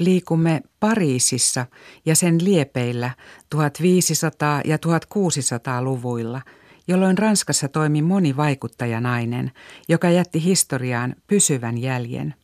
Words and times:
liikumme 0.00 0.62
Pariisissa 0.80 1.66
ja 2.06 2.16
sen 2.16 2.44
liepeillä 2.44 3.10
1500- 3.54 3.58
ja 4.64 4.76
1600-luvuilla, 4.76 6.42
jolloin 6.88 7.18
Ranskassa 7.18 7.68
toimi 7.68 8.02
moni 8.02 8.36
vaikuttajanainen, 8.36 9.52
joka 9.88 10.10
jätti 10.10 10.44
historiaan 10.44 11.14
pysyvän 11.26 11.78
jäljen. 11.78 12.34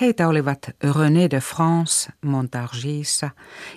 Heitä 0.00 0.28
olivat 0.28 0.58
René 0.84 1.30
de 1.30 1.40
France 1.40 2.12
Montargissa 2.24 3.30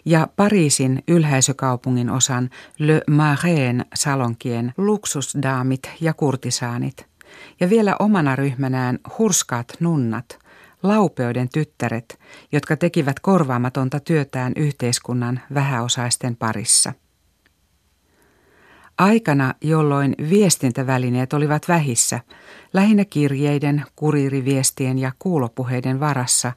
ja 0.05 0.27
Pariisin 0.35 1.03
ylhäisökaupungin 1.07 2.09
osan 2.09 2.49
Le 2.79 3.01
Marais 3.09 3.77
salonkien 3.95 4.73
luksusdaamit 4.77 5.89
ja 6.01 6.13
kurtisaanit. 6.13 7.05
Ja 7.59 7.69
vielä 7.69 7.95
omana 7.99 8.35
ryhmänään 8.35 8.99
hurskaat 9.17 9.67
nunnat, 9.79 10.39
laupeuden 10.83 11.49
tyttäret, 11.53 12.19
jotka 12.51 12.77
tekivät 12.77 13.19
korvaamatonta 13.19 13.99
työtään 13.99 14.53
yhteiskunnan 14.55 15.41
vähäosaisten 15.53 16.35
parissa. 16.35 16.93
Aikana, 18.97 19.53
jolloin 19.61 20.15
viestintävälineet 20.29 21.33
olivat 21.33 21.67
vähissä, 21.67 22.19
lähinnä 22.73 23.05
kirjeiden, 23.05 23.83
kuriiriviestien 23.95 24.99
ja 24.99 25.11
kuulopuheiden 25.19 25.99
varassa, 25.99 26.53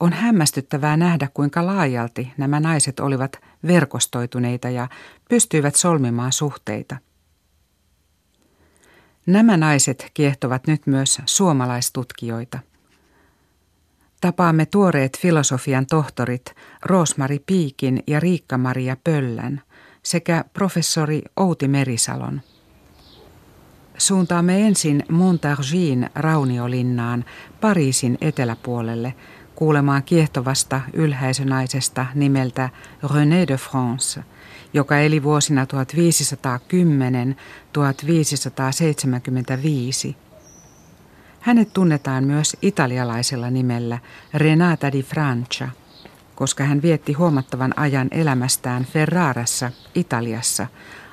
on 0.00 0.12
hämmästyttävää 0.12 0.96
nähdä, 0.96 1.28
kuinka 1.34 1.66
laajalti 1.66 2.32
nämä 2.36 2.60
naiset 2.60 3.00
olivat 3.00 3.40
verkostoituneita 3.66 4.70
ja 4.70 4.88
pystyivät 5.28 5.74
solmimaan 5.74 6.32
suhteita. 6.32 6.96
Nämä 9.26 9.56
naiset 9.56 10.10
kiehtovat 10.14 10.66
nyt 10.66 10.86
myös 10.86 11.18
suomalaistutkijoita. 11.26 12.58
Tapaamme 14.24 14.66
tuoreet 14.66 15.18
filosofian 15.18 15.86
tohtorit 15.86 16.54
Roosmari 16.82 17.38
Piikin 17.46 18.02
ja 18.06 18.20
Riikka-Maria 18.20 18.96
Pöllän– 19.04 19.62
sekä 20.02 20.44
professori 20.52 21.22
Outi 21.36 21.68
Merisalon. 21.68 22.40
Suuntaamme 23.98 24.66
ensin 24.66 25.04
Montargin 25.08 26.10
rauniolinnaan 26.14 27.24
Pariisin 27.60 28.18
eteläpuolelle 28.20 29.14
kuulemaan 29.54 30.02
kiehtovasta 30.02 30.80
ylhäisönaisesta 30.92 32.06
nimeltä 32.14 32.70
René 33.02 33.48
de 33.48 33.56
France, 33.56 34.24
joka 34.74 34.98
eli 34.98 35.22
vuosina 35.22 35.64
1510-1575. 35.64 35.68
Hänet 41.44 41.72
tunnetaan 41.72 42.24
myös 42.24 42.56
italialaisella 42.62 43.50
nimellä 43.50 43.98
Renata 44.34 44.92
di 44.92 45.02
Francia– 45.02 45.68
koska 46.34 46.64
hän 46.64 46.82
vietti 46.82 47.12
huomattavan 47.12 47.78
ajan 47.78 48.08
elämästään 48.10 48.84
Ferrarassa, 48.84 49.70
Italiassa, 49.94 50.66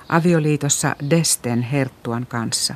avioliitossa 0.10 0.96
Desten 1.10 1.62
herttuan 1.62 2.26
kanssa. 2.26 2.76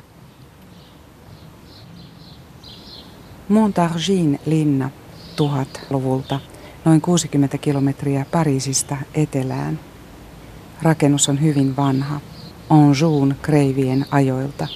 Montargin 3.48 4.40
linna 4.46 4.90
1000-luvulta, 5.36 6.40
noin 6.84 7.00
60 7.00 7.58
kilometriä 7.58 8.26
Pariisista 8.30 8.96
etelään. 9.14 9.80
Rakennus 10.82 11.28
on 11.28 11.42
hyvin 11.42 11.76
vanha, 11.76 12.20
Anjoun 12.70 13.34
kreivien 13.42 14.06
ajoilta. 14.10 14.68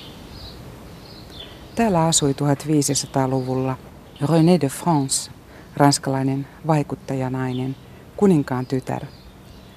Täällä 1.75 2.05
asui 2.05 2.33
1500-luvulla 2.33 3.77
René 4.23 4.61
de 4.61 4.69
France, 4.69 5.31
ranskalainen 5.77 6.47
vaikuttajanainen, 6.67 7.77
kuninkaan 8.17 8.67
tytär. 8.67 9.07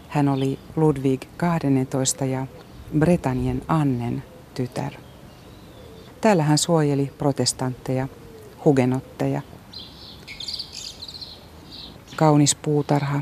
Hän 0.10 0.30
oli 0.30 0.60
Ludwig 0.76 1.22
XII 1.22 2.32
ja 2.32 2.48
Bretannien 3.00 3.62
Annen 3.68 4.24
tytär. 4.54 4.94
Täällä 6.22 6.44
hän 6.44 6.58
suojeli 6.58 7.12
protestantteja, 7.18 8.08
hugenotteja. 8.66 9.42
Kaunis 12.16 12.56
puutarha, 12.56 13.22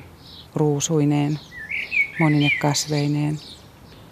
ruusuineen, 0.56 1.40
monine 2.20 2.50
kasveineen. 2.62 3.40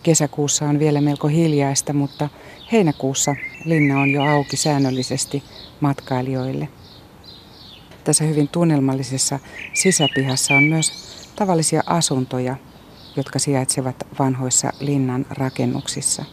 Kesäkuussa 0.03 0.65
on 0.65 0.79
vielä 0.79 1.01
melko 1.01 1.27
hiljaista, 1.27 1.93
mutta 1.93 2.29
heinäkuussa 2.71 3.35
linna 3.65 4.01
on 4.01 4.09
jo 4.11 4.23
auki 4.23 4.57
säännöllisesti 4.57 5.43
matkailijoille. 5.79 6.69
Tässä 8.03 8.23
hyvin 8.23 8.47
tunnelmallisessa 8.47 9.39
sisäpihassa 9.73 10.53
on 10.53 10.63
myös 10.63 10.93
tavallisia 11.35 11.83
asuntoja, 11.85 12.55
jotka 13.15 13.39
sijaitsevat 13.39 13.95
vanhoissa 14.19 14.73
linnan 14.79 15.25
rakennuksissa. 15.29 16.25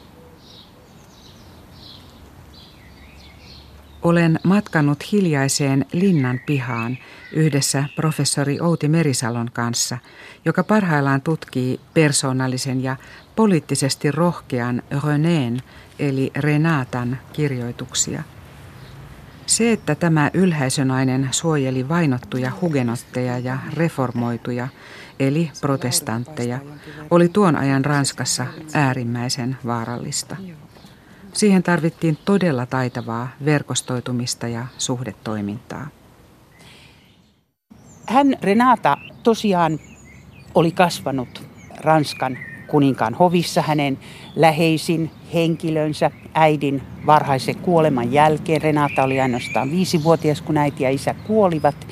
Olen 4.07 4.41
matkannut 4.45 5.13
hiljaiseen 5.13 5.87
linnan 5.93 6.41
pihaan 6.47 6.99
yhdessä 7.33 7.85
professori 7.97 8.61
Outi 8.61 8.89
Merisalon 8.89 9.51
kanssa, 9.53 9.99
joka 10.45 10.65
parhaillaan 10.65 11.23
tutkii 11.23 11.81
persoonallisen 11.95 12.83
ja 12.83 12.97
poliittisesti 13.37 14.11
rohkean 14.11 14.83
Reneen 15.05 15.63
eli 15.99 16.31
Renatan 16.37 17.19
kirjoituksia– 17.33 18.23
se, 19.47 19.73
että 19.73 19.95
tämä 19.95 20.31
ylhäisönainen 20.35 21.29
suojeli 21.31 21.89
vainottuja 21.89 22.53
hugenotteja 22.61 23.39
ja 23.39 23.59
reformoituja, 23.75 24.69
eli 25.21 25.51
protestantteja, 25.61 26.59
oli 27.11 27.29
tuon 27.29 27.57
ajan 27.57 27.85
Ranskassa 27.85 28.47
äärimmäisen 28.75 29.57
vaarallista. 29.67 30.37
Siihen 31.37 31.63
tarvittiin 31.63 32.19
todella 32.25 32.67
taitavaa 32.67 33.29
verkostoitumista 33.45 34.49
ja 34.49 34.67
suhdetoimintaa. 34.79 35.87
Hän 38.09 38.35
Renata 38.43 38.97
tosiaan 39.23 39.79
oli 40.55 40.73
kasvanut 40.73 41.43
Ranskan 41.77 42.39
kuninkaan 42.67 43.15
hovissa 43.15 43.63
hänen 43.63 43.99
läheisin 44.37 45.11
henkilönsä 45.35 46.11
äidin 46.35 46.83
varhaisen 47.07 47.57
kuoleman 47.57 48.13
jälkeen. 48.13 48.63
Renata 48.63 49.05
oli 49.05 49.21
ainoastaan 49.21 49.71
viisivuotias, 49.71 50.43
kun 50.43 50.57
äiti 50.57 50.85
ja 50.85 50.91
isä 50.91 51.15
kuolivat. 51.27 51.87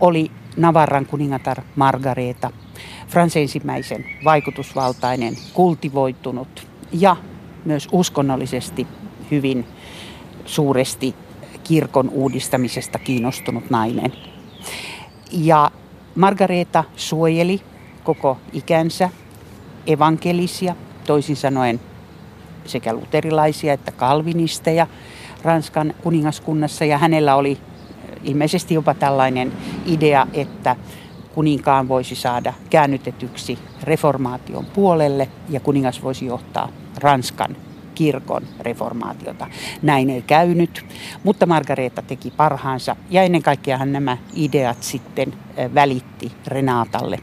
Oli 0.00 0.30
Navarran 0.56 1.06
kuningatar 1.06 1.62
Margareta, 1.76 2.50
Frans 3.08 3.36
ensimmäisen 3.36 4.04
vaikutusvaltainen, 4.24 5.34
kultivoitunut 5.54 6.66
ja 6.92 7.16
myös 7.66 7.88
uskonnollisesti 7.92 8.86
hyvin 9.30 9.66
suuresti 10.44 11.14
kirkon 11.64 12.08
uudistamisesta 12.08 12.98
kiinnostunut 12.98 13.70
nainen. 13.70 14.12
Ja 15.32 15.70
Margareta 16.14 16.84
suojeli 16.96 17.60
koko 18.04 18.38
ikänsä 18.52 19.10
evankelisia, 19.86 20.76
toisin 21.06 21.36
sanoen 21.36 21.80
sekä 22.64 22.94
luterilaisia 22.94 23.72
että 23.72 23.92
kalvinisteja 23.92 24.86
Ranskan 25.42 25.94
kuningaskunnassa. 26.02 26.84
Ja 26.84 26.98
hänellä 26.98 27.36
oli 27.36 27.58
ilmeisesti 28.22 28.74
jopa 28.74 28.94
tällainen 28.94 29.52
idea, 29.86 30.26
että 30.32 30.76
kuninkaan 31.36 31.88
voisi 31.88 32.14
saada 32.14 32.52
käännytetyksi 32.70 33.58
reformaation 33.82 34.64
puolelle 34.64 35.28
ja 35.48 35.60
kuningas 35.60 36.02
voisi 36.02 36.26
johtaa 36.26 36.68
Ranskan 37.00 37.56
kirkon 37.94 38.42
reformaatiota. 38.60 39.46
Näin 39.82 40.10
ei 40.10 40.22
käynyt, 40.22 40.84
mutta 41.24 41.46
Margareta 41.46 42.02
teki 42.02 42.30
parhaansa 42.30 42.96
ja 43.10 43.22
ennen 43.22 43.42
kaikkea 43.42 43.84
nämä 43.84 44.16
ideat 44.34 44.82
sitten 44.82 45.34
välitti 45.74 46.32
Renatalle. 46.46 47.18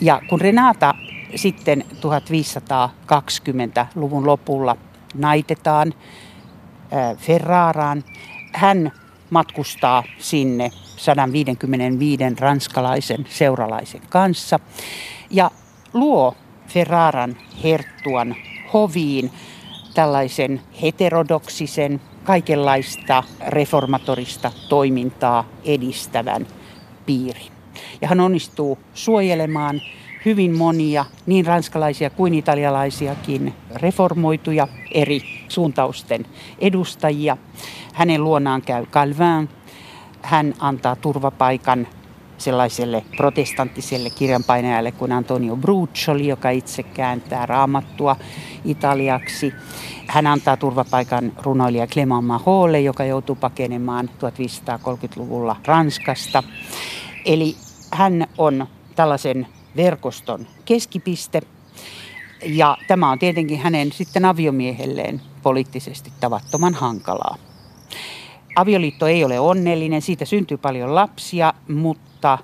Ja 0.00 0.20
kun 0.28 0.40
Renata 0.40 0.94
sitten 1.34 1.84
1520-luvun 1.94 4.26
lopulla 4.26 4.76
naitetaan 5.14 5.94
Ferraraan. 7.16 8.04
Hän 8.52 8.92
matkustaa 9.30 10.02
sinne 10.18 10.70
155 10.96 12.24
ranskalaisen 12.40 13.26
seuralaisen 13.28 14.00
kanssa 14.08 14.60
ja 15.30 15.50
luo 15.92 16.34
Ferraran 16.68 17.36
herttuan 17.64 18.36
hoviin 18.72 19.30
tällaisen 19.94 20.60
heterodoksisen, 20.82 22.00
kaikenlaista 22.24 23.22
reformatorista 23.46 24.52
toimintaa 24.68 25.48
edistävän 25.64 26.46
piirin. 27.06 27.52
Ja 28.00 28.08
hän 28.08 28.20
onnistuu 28.20 28.78
suojelemaan 28.94 29.80
hyvin 30.24 30.56
monia, 30.56 31.04
niin 31.26 31.46
ranskalaisia 31.46 32.10
kuin 32.10 32.34
italialaisiakin, 32.34 33.54
reformoituja 33.74 34.68
eri 34.94 35.22
suuntausten 35.48 36.26
edustajia. 36.58 37.36
Hänen 37.92 38.24
luonaan 38.24 38.62
käy 38.62 38.86
Calvin. 38.86 39.55
Hän 40.22 40.54
antaa 40.58 40.96
turvapaikan 40.96 41.86
sellaiselle 42.38 43.04
protestanttiselle 43.16 44.10
kirjanpainajalle 44.10 44.92
kuin 44.92 45.12
Antonio 45.12 45.56
Bruccioli, 45.56 46.28
joka 46.28 46.50
itse 46.50 46.82
kääntää 46.82 47.46
raamattua 47.46 48.16
italiaksi. 48.64 49.52
Hän 50.06 50.26
antaa 50.26 50.56
turvapaikan 50.56 51.32
runoilija 51.42 51.86
Clément 51.86 52.24
Maholle, 52.24 52.80
joka 52.80 53.04
joutuu 53.04 53.36
pakenemaan 53.36 54.10
1530-luvulla 54.10 55.56
Ranskasta. 55.66 56.42
Eli 57.24 57.56
hän 57.92 58.26
on 58.38 58.66
tällaisen 58.96 59.46
verkoston 59.76 60.46
keskipiste. 60.64 61.42
Ja 62.42 62.76
tämä 62.88 63.10
on 63.10 63.18
tietenkin 63.18 63.58
hänen 63.58 63.92
sitten 63.92 64.24
aviomiehelleen 64.24 65.20
poliittisesti 65.42 66.12
tavattoman 66.20 66.74
hankalaa. 66.74 67.36
Avioliitto 68.56 69.06
ei 69.06 69.24
ole 69.24 69.40
onnellinen, 69.40 70.02
siitä 70.02 70.24
syntyy 70.24 70.56
paljon 70.56 70.94
lapsia, 70.94 71.54
mutta 71.68 72.38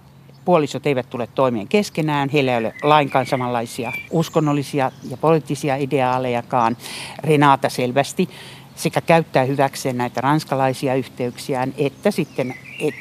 puolisot 0.45 0.87
eivät 0.87 1.11
tule 1.11 1.29
toimeen 1.35 1.69
keskenään. 1.69 2.29
Heillä 2.29 2.53
ei 2.53 2.59
ole 2.59 2.75
lainkaan 2.83 3.27
samanlaisia 3.27 3.93
uskonnollisia 4.11 4.93
ja 5.11 5.17
poliittisia 5.17 5.77
ideaalejakaan. 5.77 6.77
Renata 7.25 7.69
selvästi 7.69 8.29
sekä 8.75 9.01
käyttää 9.01 9.45
hyväkseen 9.45 9.99
näitä 9.99 10.21
ranskalaisia 10.21 10.95
yhteyksiään, 10.95 11.75
että 11.79 12.11
sitten 12.11 12.55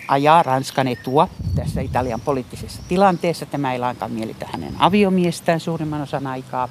ajaa 0.08 0.44
Ranskan 0.44 0.88
etua 0.88 1.28
tässä 1.56 1.82
Italian 1.82 2.22
poliittisessa 2.22 2.82
tilanteessa. 2.88 3.46
Tämä 3.46 3.74
ei 3.74 3.80
lainkaan 3.80 4.12
mielitä 4.12 4.48
hänen 4.52 4.74
aviomiestään 4.80 5.60
suurimman 5.60 6.02
osan 6.02 6.28
aikaa. 6.28 6.70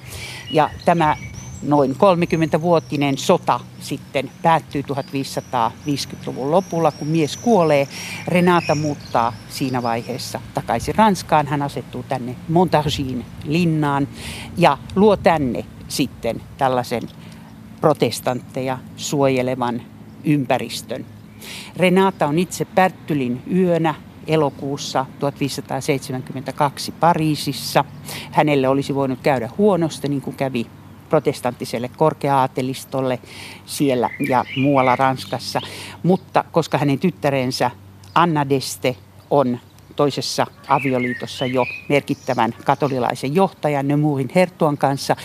Ja 0.50 0.70
tämä 0.84 1.16
noin 1.62 1.90
30-vuotinen 1.90 3.18
sota 3.18 3.60
sitten 3.80 4.30
päättyy 4.42 4.82
1550-luvun 4.82 6.50
lopulla, 6.50 6.92
kun 6.92 7.08
mies 7.08 7.36
kuolee. 7.36 7.88
Renata 8.28 8.74
muuttaa 8.74 9.32
siinä 9.48 9.82
vaiheessa 9.82 10.40
takaisin 10.54 10.94
Ranskaan. 10.94 11.46
Hän 11.46 11.62
asettuu 11.62 12.02
tänne 12.02 12.36
Montargin 12.48 13.24
linnaan 13.44 14.08
ja 14.56 14.78
luo 14.94 15.16
tänne 15.16 15.64
sitten 15.88 16.42
tällaisen 16.58 17.02
protestantteja 17.80 18.78
suojelevan 18.96 19.82
ympäristön. 20.24 21.06
Renata 21.76 22.26
on 22.26 22.38
itse 22.38 22.64
Pärttylin 22.64 23.42
yönä 23.54 23.94
elokuussa 24.26 25.06
1572 25.18 26.92
Pariisissa. 26.92 27.84
Hänelle 28.30 28.68
olisi 28.68 28.94
voinut 28.94 29.18
käydä 29.22 29.50
huonosti, 29.58 30.08
niin 30.08 30.22
kuin 30.22 30.36
kävi 30.36 30.66
protestanttiselle 31.10 31.90
korkea-aatelistolle 31.96 33.18
siellä 33.66 34.10
ja 34.28 34.44
muualla 34.56 34.96
Ranskassa. 34.96 35.60
Mutta 36.02 36.44
koska 36.52 36.78
hänen 36.78 36.98
tyttärensä 36.98 37.70
Anna 38.14 38.48
Deste 38.48 38.96
on 39.30 39.58
toisessa 39.96 40.46
avioliitossa 40.68 41.46
jo 41.46 41.66
merkittävän 41.88 42.54
katolilaisen 42.64 43.34
johtajan 43.34 43.88
Nemurin 43.88 44.30
Hertuan 44.34 44.78
kanssa, 44.78 45.16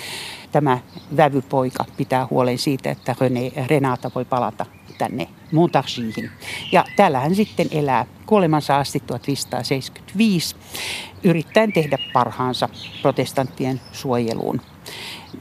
tämä 0.51 0.79
vävypoika 1.17 1.85
pitää 1.97 2.27
huolen 2.29 2.57
siitä, 2.57 2.91
että 2.91 3.15
René, 3.21 3.67
Renata 3.67 4.11
voi 4.15 4.25
palata 4.25 4.65
tänne 4.97 5.27
Montarchiin. 5.51 6.31
Ja 6.71 6.85
täällä 6.95 7.19
hän 7.19 7.35
sitten 7.35 7.67
elää 7.71 8.05
kuolemansa 8.25 8.77
asti 8.77 8.99
1575, 8.99 10.55
yrittäen 11.23 11.73
tehdä 11.73 11.97
parhaansa 12.13 12.69
protestanttien 13.01 13.81
suojeluun. 13.91 14.61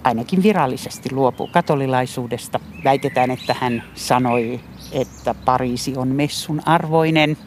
ainakin 0.03 0.44
virallisesti 0.44 1.10
luopuu 1.12 1.48
katolilaisuudesta. 1.48 2.60
Väitetään, 2.84 3.32
että 3.32 3.55
hän 3.60 3.84
sanoi, 3.96 4.60
että 4.91 5.34
Pariisi 5.34 5.98
on 5.98 6.08
messun 6.08 6.62
arvoinen– 6.65 7.38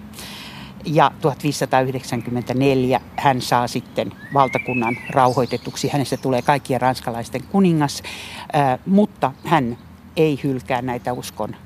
ja 0.84 1.10
1594 1.20 3.00
hän 3.16 3.42
saa 3.42 3.66
sitten 3.66 4.12
valtakunnan 4.34 4.96
rauhoitetuksi. 5.10 5.88
Hänestä 5.88 6.16
tulee 6.16 6.42
kaikkien 6.42 6.80
ranskalaisten 6.80 7.42
kuningas, 7.42 8.02
mutta 8.86 9.32
hän 9.44 9.78
ei 10.16 10.40
hylkää 10.44 10.82
näitä 10.82 11.12
uskon 11.12 11.56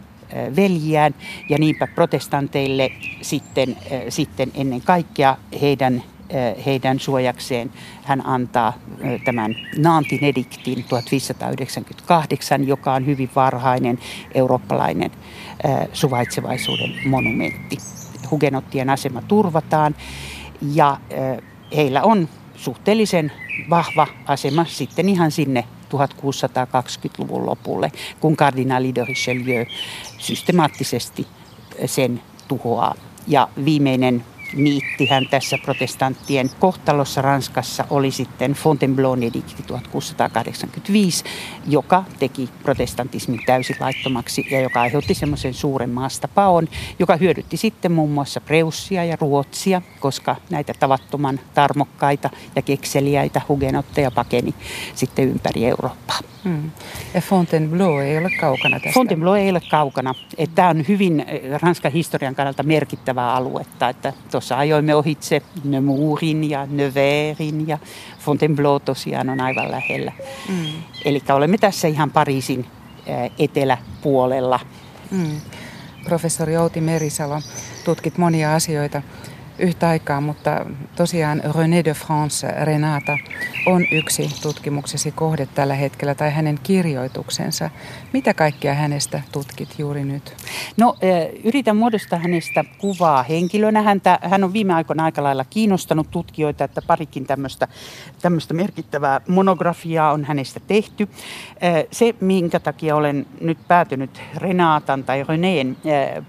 veljiään 0.57 1.15
ja 1.49 1.59
niinpä 1.59 1.87
protestanteille 1.87 2.93
sitten, 3.23 3.77
sitten 4.09 4.53
ennen 4.55 4.81
kaikkea 4.81 5.37
heidän 5.61 6.03
heidän 6.67 7.01
suojakseen 7.01 7.71
hän 8.03 8.27
antaa 8.27 8.73
tämän 9.25 9.55
Naantin 9.79 10.25
ediktin 10.25 10.85
1598, 10.89 12.67
joka 12.67 12.95
on 12.95 13.07
hyvin 13.07 13.31
varhainen 13.37 13.99
eurooppalainen 14.35 15.11
suvaitsevaisuuden 15.93 16.95
monumentti. 17.07 17.79
Hugenottien 18.31 18.91
asema 18.91 19.23
turvataan 19.23 19.95
ja 20.75 21.01
heillä 21.77 22.03
on 22.03 22.29
suhteellisen 22.55 23.33
vahva 23.71 24.07
asema 24.27 24.65
sitten 24.65 25.09
ihan 25.09 25.31
sinne 25.31 25.65
1620-luvun 25.97 27.47
lopulle, 27.47 27.93
kun 28.21 28.37
kardinaali 28.37 28.95
de 28.95 29.05
Richelieu 29.05 29.67
systemaattisesti 30.19 31.27
sen 31.87 32.23
tuhoaa. 32.49 32.95
Ja 33.27 33.49
viimeinen 33.65 34.25
niitti 34.55 35.07
hän 35.07 35.27
tässä 35.31 35.59
protestanttien 35.59 36.51
kohtalossa 36.61 37.23
Ranskassa 37.23 37.85
oli 37.91 38.11
sitten 38.11 38.53
Fontainebleau 38.53 39.17
edikti 39.17 39.63
1685, 39.67 41.25
joka 41.69 42.05
teki 42.19 42.49
protestantismin 42.63 43.41
täysin 43.47 43.77
laittomaksi 43.81 44.47
ja 44.51 44.61
joka 44.61 44.81
aiheutti 44.81 45.15
semmoisen 45.15 45.55
suuren 45.55 45.91
maastapaon, 45.91 46.69
joka 46.99 47.17
hyödytti 47.17 47.57
sitten 47.57 47.93
muun 47.93 48.11
muassa 48.11 48.41
Preussia 48.41 49.05
ja 49.05 49.17
Ruotsia, 49.21 49.83
koska 50.01 50.37
näitä 50.51 50.75
tavattoman 50.81 51.41
tarmokkaita 51.55 52.31
ja 52.57 52.63
kekseliäitä 52.63 53.41
hugenotteja 53.49 54.11
pakeni 54.11 54.55
sitten 54.95 55.29
ympäri 55.29 55.67
Eurooppaa. 55.67 56.19
Hmm. 56.45 56.71
Ja 57.15 57.21
Fontainebleau 57.21 57.99
ei 57.99 58.19
ole 58.19 58.31
kaukana 58.41 58.81
tästä? 58.81 58.95
Fontainebleau 58.95 59.35
ei 59.35 59.51
ole 59.51 59.61
kaukana. 59.71 60.15
Tämä 60.55 60.69
on 60.69 60.85
hyvin 60.89 61.21
eh, 61.21 61.61
Ranskan 61.61 61.93
historian 61.93 62.35
kannalta 62.35 62.63
merkittävää 62.63 63.35
aluetta. 63.35 63.89
Että 63.89 64.13
tuossa 64.43 64.59
ajoimme 64.59 64.95
ohitse 64.95 65.43
Nemourin 65.65 66.51
ja 66.51 66.67
Nevers 66.67 67.39
ja 67.67 67.79
Fontainebleau 68.19 68.81
tosiaan 68.81 69.29
on 69.29 69.41
aivan 69.41 69.71
lähellä. 69.71 70.13
Hmm. 70.49 70.83
Eli 71.05 71.23
olemme 71.35 71.59
tässä 71.59 71.89
ihan 71.89 72.11
Pariisin 72.11 72.67
eh, 73.07 73.31
eteläpuolella. 73.39 74.61
Hmm. 75.11 75.41
Professori 76.05 76.57
Outi 76.57 76.81
Merisalo, 76.81 77.41
tutkit 77.85 78.19
monia 78.19 78.55
asioita 78.55 79.03
yhtä 79.59 79.89
aikaa, 79.89 80.21
mutta 80.21 80.67
tosiaan 80.97 81.43
René 81.45 81.85
de 81.85 81.95
France 81.95 82.65
Renata 82.65 83.19
on 83.67 83.87
yksi 83.93 84.31
tutkimuksesi 84.43 85.13
kohde 85.13 85.47
tällä 85.47 85.75
hetkellä 85.75 86.15
tai 86.15 86.31
hänen 86.31 86.59
kirjoituksensa. 86.63 87.71
Mitä 88.13 88.35
kaikkea 88.35 88.75
hänestä 88.75 89.23
tutkit 89.33 89.79
juuri 89.79 90.05
nyt? 90.05 90.35
No 90.77 90.97
yritän 91.45 91.77
muodostaa 91.77 92.19
hänestä 92.19 92.65
kuvaa 92.79 93.23
henkilönä. 93.23 93.83
Häntä, 93.83 94.19
hän 94.23 94.45
on 94.45 94.53
viime 94.53 94.75
aikoina 94.75 95.05
aika 95.05 95.23
lailla 95.23 95.45
kiinnostanut 95.45 96.11
tutkijoita, 96.11 96.65
että 96.65 96.83
parikin 96.87 97.27
tämmöistä, 97.27 97.69
merkittävää 98.53 99.21
monografiaa 99.29 100.13
on 100.13 100.25
hänestä 100.25 100.61
tehty. 100.61 101.09
Se, 101.91 102.15
minkä 102.21 102.61
takia 102.61 102.97
olen 102.97 103.27
nyt 103.41 103.59
päätynyt 103.69 104.21
Renatan 104.37 105.05
tai 105.05 105.25
Reneen 105.29 105.77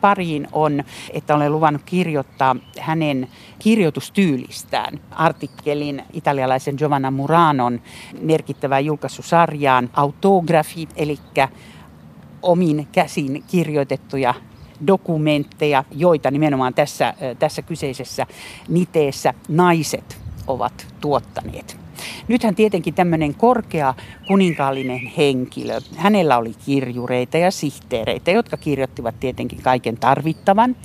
pariin 0.02 0.48
on, 0.52 0.84
että 1.14 1.36
olen 1.36 1.52
luvannut 1.52 1.82
kirjoittaa 1.86 2.56
hänen 2.80 3.28
kirjoitustyylistään 3.60 5.00
artikkelin 5.12 6.04
italialaisen 6.14 6.76
Giovanna 6.78 7.12
Muranon 7.12 7.82
merkittävään 8.22 8.86
julkaisusarjaan 8.86 9.90
Autografi, 9.94 10.88
eli 10.96 11.20
omin 12.44 12.88
käsin 12.92 13.44
kirjoitettuja 13.48 14.34
dokumentteja, 14.88 15.84
joita 15.92 16.32
nimenomaan 16.32 16.74
tässä, 16.74 17.14
tässä 17.40 17.62
kyseisessä 17.62 18.28
niteessä 18.68 19.34
naiset 19.48 20.18
ovat 20.48 20.88
tuottaneet. 21.02 21.78
Nythän 22.28 22.56
tietenkin 22.56 22.94
tämmöinen 22.94 23.36
korkea 23.36 23.94
kuninkaallinen 24.28 25.00
henkilö, 25.18 25.80
hänellä 25.96 26.38
oli 26.38 26.54
kirjureita 26.66 27.38
ja 27.38 27.52
sihteereitä, 27.52 28.32
jotka 28.32 28.58
kirjoittivat 28.58 29.20
tietenkin 29.20 29.62
kaiken 29.62 29.98
tarvittavan, 29.98 30.76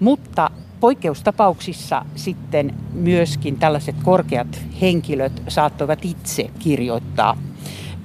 mutta 0.00 0.50
Poikkeustapauksissa 0.80 2.04
sitten 2.14 2.74
myöskin 2.92 3.58
tällaiset 3.58 3.96
korkeat 4.02 4.60
henkilöt 4.80 5.42
saattoivat 5.48 6.04
itse 6.04 6.50
kirjoittaa 6.58 7.36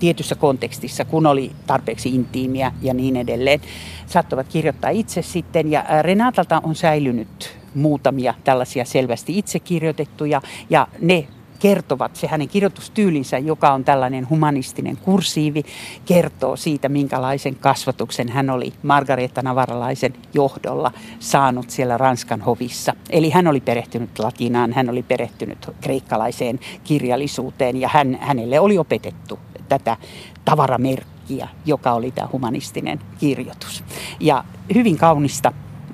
tietyssä 0.03 0.35
kontekstissa, 0.35 1.05
kun 1.05 1.25
oli 1.25 1.51
tarpeeksi 1.67 2.15
intiimiä 2.15 2.71
ja 2.81 2.93
niin 2.93 3.17
edelleen. 3.17 3.61
Saattoivat 4.05 4.47
kirjoittaa 4.47 4.89
itse 4.89 5.21
sitten 5.21 5.71
ja 5.71 5.85
Renatalta 6.01 6.61
on 6.63 6.75
säilynyt 6.75 7.57
muutamia 7.75 8.33
tällaisia 8.43 8.85
selvästi 8.85 9.37
itse 9.37 9.59
kirjoitettuja 9.59 10.41
ja 10.69 10.87
ne 11.01 11.27
kertovat, 11.59 12.15
se 12.15 12.27
hänen 12.27 12.49
kirjoitustyylinsä, 12.49 13.37
joka 13.37 13.73
on 13.73 13.83
tällainen 13.83 14.29
humanistinen 14.29 14.97
kursiivi, 14.97 15.63
kertoo 16.05 16.55
siitä, 16.55 16.89
minkälaisen 16.89 17.55
kasvatuksen 17.55 18.29
hän 18.29 18.49
oli 18.49 18.73
Margareta 18.83 19.41
Navaralaisen 19.41 20.13
johdolla 20.33 20.91
saanut 21.19 21.69
siellä 21.69 21.97
Ranskan 21.97 22.41
hovissa. 22.41 22.93
Eli 23.09 23.29
hän 23.29 23.47
oli 23.47 23.61
perehtynyt 23.61 24.19
latinaan, 24.19 24.73
hän 24.73 24.89
oli 24.89 25.03
perehtynyt 25.03 25.69
kreikkalaiseen 25.81 26.59
kirjallisuuteen 26.83 27.77
ja 27.77 27.89
hän, 27.93 28.17
hänelle 28.21 28.59
oli 28.59 28.77
opetettu 28.77 29.39
tätä 29.79 29.97
tavaramerkkiä, 30.45 31.47
joka 31.65 31.93
oli 31.93 32.11
tämä 32.11 32.29
humanistinen 32.31 32.99
kirjoitus. 33.17 33.83
Ja 34.19 34.43
hyvin 34.73 34.97
kaunista 34.97 35.53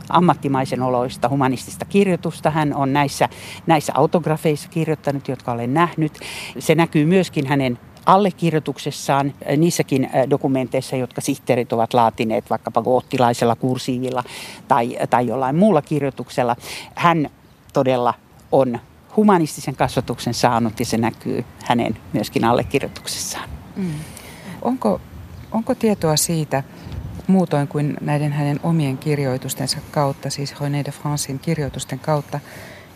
ammattimaisen 0.10 0.82
oloista 0.82 1.30
humanistista 1.30 1.86
kirjoitusta. 1.86 2.50
Hän 2.50 2.76
on 2.76 2.94
näissä, 2.94 3.30
näissä 3.68 3.94
autografeissa 3.96 4.70
kirjoittanut, 4.70 5.28
jotka 5.28 5.52
olen 5.52 5.74
nähnyt. 5.74 6.20
Se 6.60 6.76
näkyy 6.76 7.06
myöskin 7.06 7.48
hänen 7.48 7.80
allekirjoituksessaan 8.06 9.34
niissäkin 9.58 10.10
dokumenteissa, 10.30 10.96
jotka 10.96 11.22
sihteerit 11.22 11.74
ovat 11.74 11.94
laatineet 11.94 12.50
vaikkapa 12.50 12.82
goottilaisella 12.82 13.56
kursiivilla 13.56 14.24
tai, 14.68 14.98
tai 15.10 15.28
jollain 15.28 15.56
muulla 15.56 15.82
kirjoituksella. 15.82 16.56
Hän 16.96 17.30
todella 17.74 18.14
on 18.52 18.80
humanistisen 19.16 19.76
kasvatuksen 19.76 20.34
saanut 20.34 20.80
ja 20.80 20.86
se 20.86 20.98
näkyy 20.98 21.46
hänen 21.64 21.98
myöskin 22.14 22.46
allekirjoituksessaan. 22.46 23.59
Mm. 23.76 23.94
Onko, 24.62 25.02
onko 25.52 25.76
tietoa 25.76 26.16
siitä, 26.18 26.64
muutoin 27.28 27.68
kuin 27.68 27.98
näiden 28.02 28.32
hänen 28.32 28.60
omien 28.64 28.98
kirjoitustensa 28.98 29.78
kautta, 29.92 30.30
siis 30.30 30.56
René 30.62 30.86
de 30.86 30.92
Francein 30.92 31.40
kirjoitusten 31.40 32.00
kautta, 32.00 32.40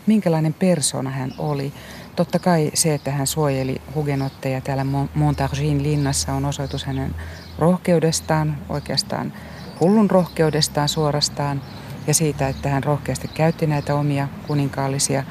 minkälainen 0.05 0.53
persona 0.53 1.09
hän 1.09 1.33
oli. 1.37 1.73
Totta 2.15 2.39
kai 2.39 2.71
se, 2.73 2.93
että 2.93 3.11
hän 3.11 3.27
suojeli 3.27 3.81
hugenotteja 3.95 4.61
täällä 4.61 4.85
Montargin 5.15 5.83
linnassa 5.83 6.33
on 6.33 6.45
osoitus 6.45 6.85
hänen 6.85 7.15
rohkeudestaan, 7.59 8.57
oikeastaan 8.69 9.33
hullun 9.79 10.11
rohkeudestaan 10.11 10.89
suorastaan, 10.89 11.61
ja 12.07 12.13
siitä, 12.13 12.47
että 12.47 12.69
hän 12.69 12.83
rohkeasti 12.83 13.27
käytti 13.27 13.67
näitä 13.67 13.95
omia 13.95 14.27
kuninkaallisia 14.47 15.23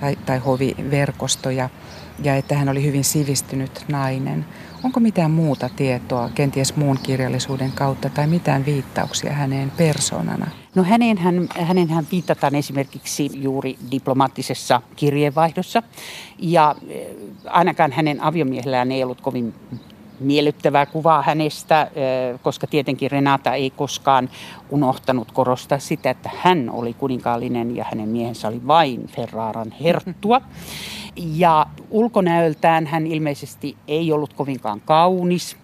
tai, 0.00 0.16
tai 0.26 0.38
hoviverkostoja, 0.38 1.70
ja 2.22 2.36
että 2.36 2.56
hän 2.56 2.68
oli 2.68 2.84
hyvin 2.84 3.04
sivistynyt 3.04 3.84
nainen. 3.88 4.46
Onko 4.86 5.00
mitään 5.00 5.30
muuta 5.30 5.68
tietoa, 5.76 6.30
kenties 6.34 6.76
muun 6.76 6.98
kirjallisuuden 7.02 7.72
kautta, 7.72 8.10
tai 8.10 8.26
mitään 8.26 8.66
viittauksia 8.66 9.32
häneen 9.32 9.72
persoonana? 9.76 10.46
No 10.74 10.84
häneen 10.84 11.18
hän, 11.18 11.48
hänen 11.60 11.88
hän 11.88 12.06
viitataan 12.12 12.54
esimerkiksi 12.54 13.30
juuri 13.34 13.78
diplomaattisessa 13.90 14.82
kirjeenvaihdossa. 14.96 15.82
Ja 16.38 16.74
eh, 16.88 17.06
ainakaan 17.46 17.92
hänen 17.92 18.22
aviomiehellään 18.22 18.92
ei 18.92 19.02
ollut 19.02 19.20
kovin 19.20 19.54
miellyttävää 20.20 20.86
kuvaa 20.86 21.22
hänestä, 21.22 21.82
eh, 21.82 22.40
koska 22.42 22.66
tietenkin 22.66 23.10
Renata 23.10 23.54
ei 23.54 23.70
koskaan 23.70 24.30
unohtanut 24.70 25.32
korostaa 25.32 25.78
sitä, 25.78 26.10
että 26.10 26.30
hän 26.36 26.70
oli 26.70 26.94
kuninkaallinen 26.94 27.76
ja 27.76 27.84
hänen 27.84 28.08
miehensä 28.08 28.48
oli 28.48 28.66
vain 28.66 29.06
Ferraran 29.06 29.70
herttua. 29.70 30.40
Ja 31.16 31.66
ulkonäöltään 31.90 32.86
hän 32.86 33.06
ilmeisesti 33.06 33.76
ei 33.88 34.12
ollut 34.12 34.32
kovinkaan 34.32 34.80
kaunis. 34.80 35.56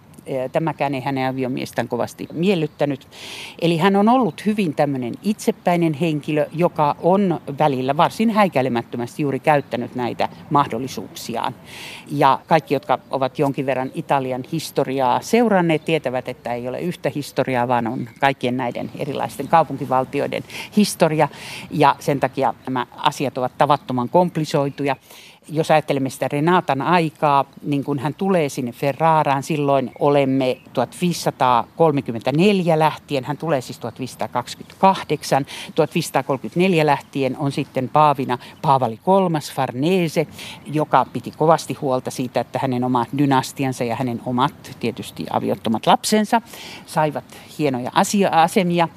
Tämäkään 0.53 0.95
ei 0.95 1.01
hänen 1.01 1.29
aviomiestään 1.29 1.89
kovasti 1.89 2.29
miellyttänyt. 2.33 3.09
Eli 3.63 3.77
hän 3.77 3.97
on 3.97 4.09
ollut 4.09 4.47
hyvin 4.47 4.75
tämmöinen 4.75 5.15
itsepäinen 5.23 5.95
henkilö, 5.95 6.47
joka 6.53 6.97
on 7.03 7.41
välillä 7.59 7.97
varsin 7.97 8.31
häikäilemättömästi 8.31 9.23
juuri 9.23 9.41
käyttänyt 9.41 9.95
näitä 9.95 10.29
mahdollisuuksiaan. 10.51 11.55
Ja 12.11 12.39
kaikki, 12.47 12.75
jotka 12.75 12.99
ovat 13.11 13.39
jonkin 13.39 13.67
verran 13.67 13.91
Italian 13.95 14.45
historiaa 14.53 15.21
seuranneet, 15.21 15.85
tietävät, 15.85 16.29
että 16.29 16.55
ei 16.55 16.69
ole 16.69 16.81
yhtä 16.81 17.11
historiaa, 17.15 17.69
vaan 17.69 17.87
on 17.87 18.09
kaikkien 18.21 18.57
näiden 18.57 18.91
erilaisten 18.99 19.49
kaupunkivaltioiden 19.49 20.45
historia. 20.77 21.29
Ja 21.71 21.97
sen 21.99 22.21
takia 22.21 22.55
nämä 22.67 22.87
asiat 22.97 23.39
ovat 23.39 23.59
tavattoman 23.59 24.09
komplisoituja 24.09 24.97
jos 25.49 25.71
ajattelemme 25.71 26.11
sitä 26.11 26.29
Renatan 26.29 26.83
aikaa, 26.83 27.45
niin 27.63 27.85
kun 27.85 27.99
hän 27.99 28.15
tulee 28.15 28.49
sinne 28.49 28.73
Ferraraan, 28.73 29.43
silloin 29.43 29.91
olemme 29.99 30.59
1534 30.73 32.79
lähtien, 32.79 33.25
hän 33.25 33.37
tulee 33.37 33.61
siis 33.61 33.79
1528, 33.79 35.47
1534 35.75 36.87
lähtien 36.87 37.37
on 37.39 37.53
sitten 37.53 37.89
paavina 37.89 38.39
Paavali 38.63 39.01
kolmas 39.05 39.53
Farnese, 39.53 40.27
joka 40.67 41.07
piti 41.13 41.31
kovasti 41.31 41.75
huolta 41.75 42.11
siitä, 42.11 42.41
että 42.41 42.59
hänen 42.63 42.85
oma 42.85 43.07
dynastiansa 43.19 43.85
ja 43.85 43.97
hänen 43.97 44.21
omat 44.27 44.77
tietysti 44.81 45.27
aviottomat 45.31 45.87
lapsensa 45.87 46.43
saivat 46.87 47.25
hienoja 47.59 47.91
asia- 47.95 48.43
asemia. 48.43 48.89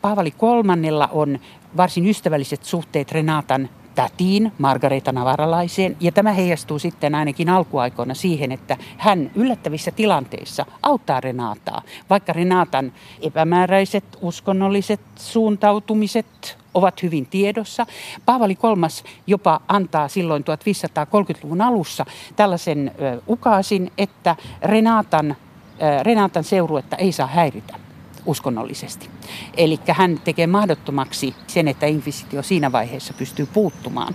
Paavali 0.00 0.30
kolmannella 0.30 1.08
on 1.12 1.38
varsin 1.76 2.06
ystävälliset 2.06 2.64
suhteet 2.64 3.12
Renatan 3.12 3.68
tätiin, 3.96 4.52
Margareta 4.58 5.12
Navaralaiseen, 5.12 5.96
ja 6.00 6.12
tämä 6.12 6.32
heijastuu 6.32 6.78
sitten 6.78 7.14
ainakin 7.14 7.48
alkuaikoina 7.48 8.14
siihen, 8.14 8.52
että 8.52 8.76
hän 8.96 9.30
yllättävissä 9.34 9.90
tilanteissa 9.90 10.66
auttaa 10.82 11.20
Renataa, 11.20 11.82
vaikka 12.10 12.32
Renatan 12.32 12.92
epämääräiset 13.20 14.04
uskonnolliset 14.20 15.00
suuntautumiset 15.16 16.58
ovat 16.74 17.02
hyvin 17.02 17.26
tiedossa. 17.26 17.86
Paavali 18.26 18.54
kolmas 18.54 19.04
jopa 19.26 19.60
antaa 19.68 20.08
silloin 20.08 20.44
1530-luvun 20.44 21.60
alussa 21.60 22.06
tällaisen 22.36 22.92
ukaasin, 23.28 23.92
että 23.98 24.36
Renatan, 24.62 25.36
Renatan 26.02 26.44
seuruetta 26.44 26.96
ei 26.96 27.12
saa 27.12 27.26
häiritä 27.26 27.85
uskonnollisesti. 28.26 29.10
Eli 29.56 29.78
hän 29.88 30.20
tekee 30.24 30.46
mahdottomaksi 30.46 31.34
sen, 31.46 31.68
että 31.68 31.86
inkvisitio 31.86 32.42
siinä 32.42 32.72
vaiheessa 32.72 33.14
pystyy 33.14 33.46
puuttumaan 33.46 34.14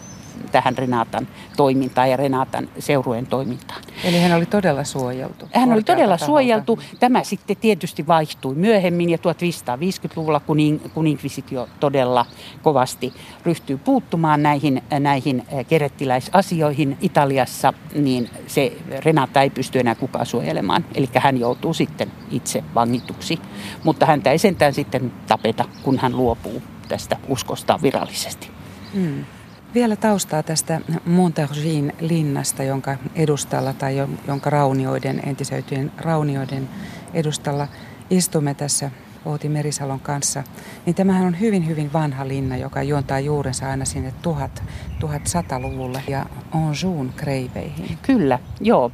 tähän 0.52 0.78
Renatan 0.78 1.28
toimintaan 1.58 2.10
ja 2.10 2.18
Renatan 2.18 2.70
seurueen 2.80 3.28
toimintaan. 3.28 3.82
Eli 4.04 4.20
hän 4.20 4.38
oli 4.38 4.46
todella 4.46 4.84
suojeltu. 4.84 5.50
Hän 5.54 5.74
oli 5.74 5.84
todella 5.84 6.18
taholta. 6.18 6.26
suojeltu. 6.26 6.80
Tämä 7.00 7.24
sitten 7.24 7.58
tietysti 7.58 8.08
vaihtui 8.08 8.56
myöhemmin 8.56 9.10
ja 9.10 9.18
1550-luvulla, 9.18 10.40
kun, 10.40 10.58
kun 10.94 11.08
inkvisitio 11.08 11.70
todella 11.80 12.26
kovasti 12.62 13.14
ryhtyy 13.46 13.78
puuttumaan 13.78 14.44
näihin, 14.44 14.84
näihin 15.00 15.44
eh, 15.52 15.66
kerettiläisasioihin 15.68 16.98
Italiassa, 17.02 17.74
niin 17.96 18.30
se 18.48 18.78
Renata 19.06 19.42
ei 19.42 19.50
pysty 19.50 19.80
enää 19.80 19.96
kukaan 19.96 20.26
suojelemaan. 20.26 20.86
Eli 20.96 21.10
hän 21.16 21.40
joutuu 21.40 21.74
sitten 21.74 22.12
itse 22.32 22.64
vangituksi. 22.76 23.40
Mutta 23.84 24.06
häntä 24.06 24.32
ei 24.32 24.38
sentään 24.38 24.74
sitten 24.74 25.12
tapeta, 25.28 25.66
kun 25.84 25.98
hän 26.00 26.18
luopuu 26.18 26.62
tästä 26.88 27.18
uskostaan 27.28 27.82
virallisesti. 27.82 28.50
Hmm. 28.94 29.26
Vielä 29.74 29.96
taustaa 29.96 30.44
tästä 30.44 30.82
Montargin 31.06 31.94
linnasta, 32.00 32.64
jonka 32.64 32.98
edustalla 33.16 33.74
tai 33.74 33.96
jonka 34.28 34.50
raunioiden, 34.50 35.22
entisöityjen 35.26 35.92
raunioiden 35.98 36.70
edustalla 37.14 37.68
istumme 38.10 38.54
tässä 38.54 38.92
Outi 39.26 39.50
Merisalon 39.50 40.00
kanssa, 40.00 40.44
niin 40.86 40.96
tämähän 40.96 41.28
on 41.28 41.40
hyvin, 41.40 41.68
hyvin 41.68 41.94
vanha 41.94 42.28
linna, 42.28 42.58
joka 42.58 42.84
juontaa 42.84 43.20
juurensa 43.20 43.70
aina 43.70 43.86
sinne 43.86 44.14
1000, 44.22 44.64
1100-luvulle 45.04 46.04
ja 46.08 46.26
Anjoun 46.52 47.14
kreiveihin. 47.16 47.98
Kyllä, 48.02 48.40
joo. 48.62 48.92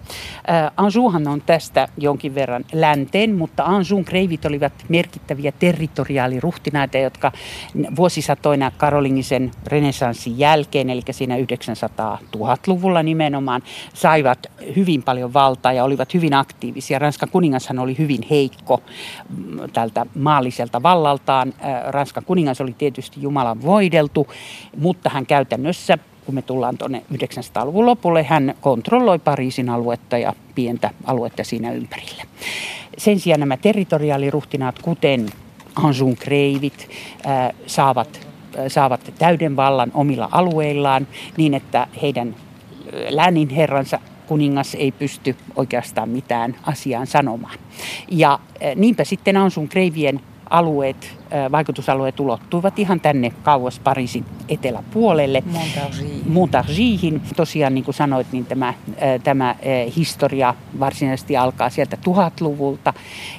Äh, 0.49 0.71
Anjouhan 0.77 1.27
on 1.27 1.41
tästä 1.41 1.87
jonkin 1.97 2.35
verran 2.35 2.65
länteen, 2.73 3.35
mutta 3.35 3.63
Anjoun 3.63 4.05
kreivit 4.05 4.45
olivat 4.45 4.73
merkittäviä 4.89 5.51
territoriaaliruhtinaita, 5.51 6.97
jotka 6.97 7.31
vuosisatoina 7.95 8.71
karolingisen 8.77 9.51
renessanssin 9.67 10.39
jälkeen, 10.39 10.89
eli 10.89 11.01
siinä 11.11 11.35
900-1000-luvulla 11.37 13.03
nimenomaan, 13.03 13.61
saivat 13.93 14.47
hyvin 14.75 15.03
paljon 15.03 15.33
valtaa 15.33 15.73
ja 15.73 15.83
olivat 15.83 16.13
hyvin 16.13 16.33
aktiivisia. 16.33 16.99
Ranskan 16.99 17.29
kuningashan 17.29 17.79
oli 17.79 17.97
hyvin 17.97 18.21
heikko 18.29 18.81
mm, 19.29 19.59
tältä 19.73 20.05
maalliselta 20.15 20.83
vallaltaan. 20.83 21.53
Ranskan 21.87 22.25
kuningas 22.25 22.61
oli 22.61 22.75
tietysti 22.77 23.21
Jumalan 23.21 23.61
voideltu, 23.61 24.27
mutta 24.77 25.09
hän 25.09 25.25
käytännössä 25.25 25.96
kun 26.27 26.35
me 26.35 26.41
tullaan 26.41 26.77
tuonne 26.77 27.03
900-luvun 27.13 27.85
lopulle, 27.85 28.23
hän 28.23 28.55
kontrolloi 28.61 29.19
Pariisin 29.19 29.69
aluetta 29.69 30.17
ja 30.17 30.33
pientä 30.55 30.89
aluetta 31.05 31.43
siinä 31.43 31.71
ympärillä. 31.71 32.23
Sen 32.97 33.19
sijaan 33.19 33.39
nämä 33.39 33.57
territoriaaliruhtinaat, 33.57 34.79
kuten 34.79 35.29
Anjou 35.75 36.15
kreivit, 36.19 36.89
saavat, 37.67 38.27
saavat 38.67 39.13
täyden 39.19 39.55
vallan 39.55 39.91
omilla 39.93 40.29
alueillaan 40.31 41.07
niin, 41.37 41.53
että 41.53 41.87
heidän 42.01 42.35
lääninherransa 43.09 43.99
kuningas 44.27 44.75
ei 44.75 44.91
pysty 44.91 45.35
oikeastaan 45.55 46.09
mitään 46.09 46.55
asiaan 46.63 47.07
sanomaan. 47.07 47.59
Ja 48.11 48.39
niinpä 48.75 49.03
sitten 49.03 49.37
Ansun 49.37 49.67
Kreivien 49.67 50.19
alueet, 50.49 51.17
vaikutusalueet 51.51 52.19
ulottuivat 52.19 52.79
ihan 52.79 52.99
tänne 52.99 53.31
kauas 53.43 53.79
Pariisin 53.79 54.25
eteläpuolelle. 54.49 55.43
Montargiihin. 56.25 57.21
Tosiaan 57.35 57.75
niin 57.75 57.83
kuin 57.83 57.95
sanoit, 57.95 58.27
niin 58.31 58.45
tämä, 58.45 58.73
tämä 59.23 59.55
historia 59.95 60.55
varsinaisesti 60.79 61.37
alkaa 61.37 61.69
sieltä 61.69 61.97
tuhatluvulta 61.97 62.93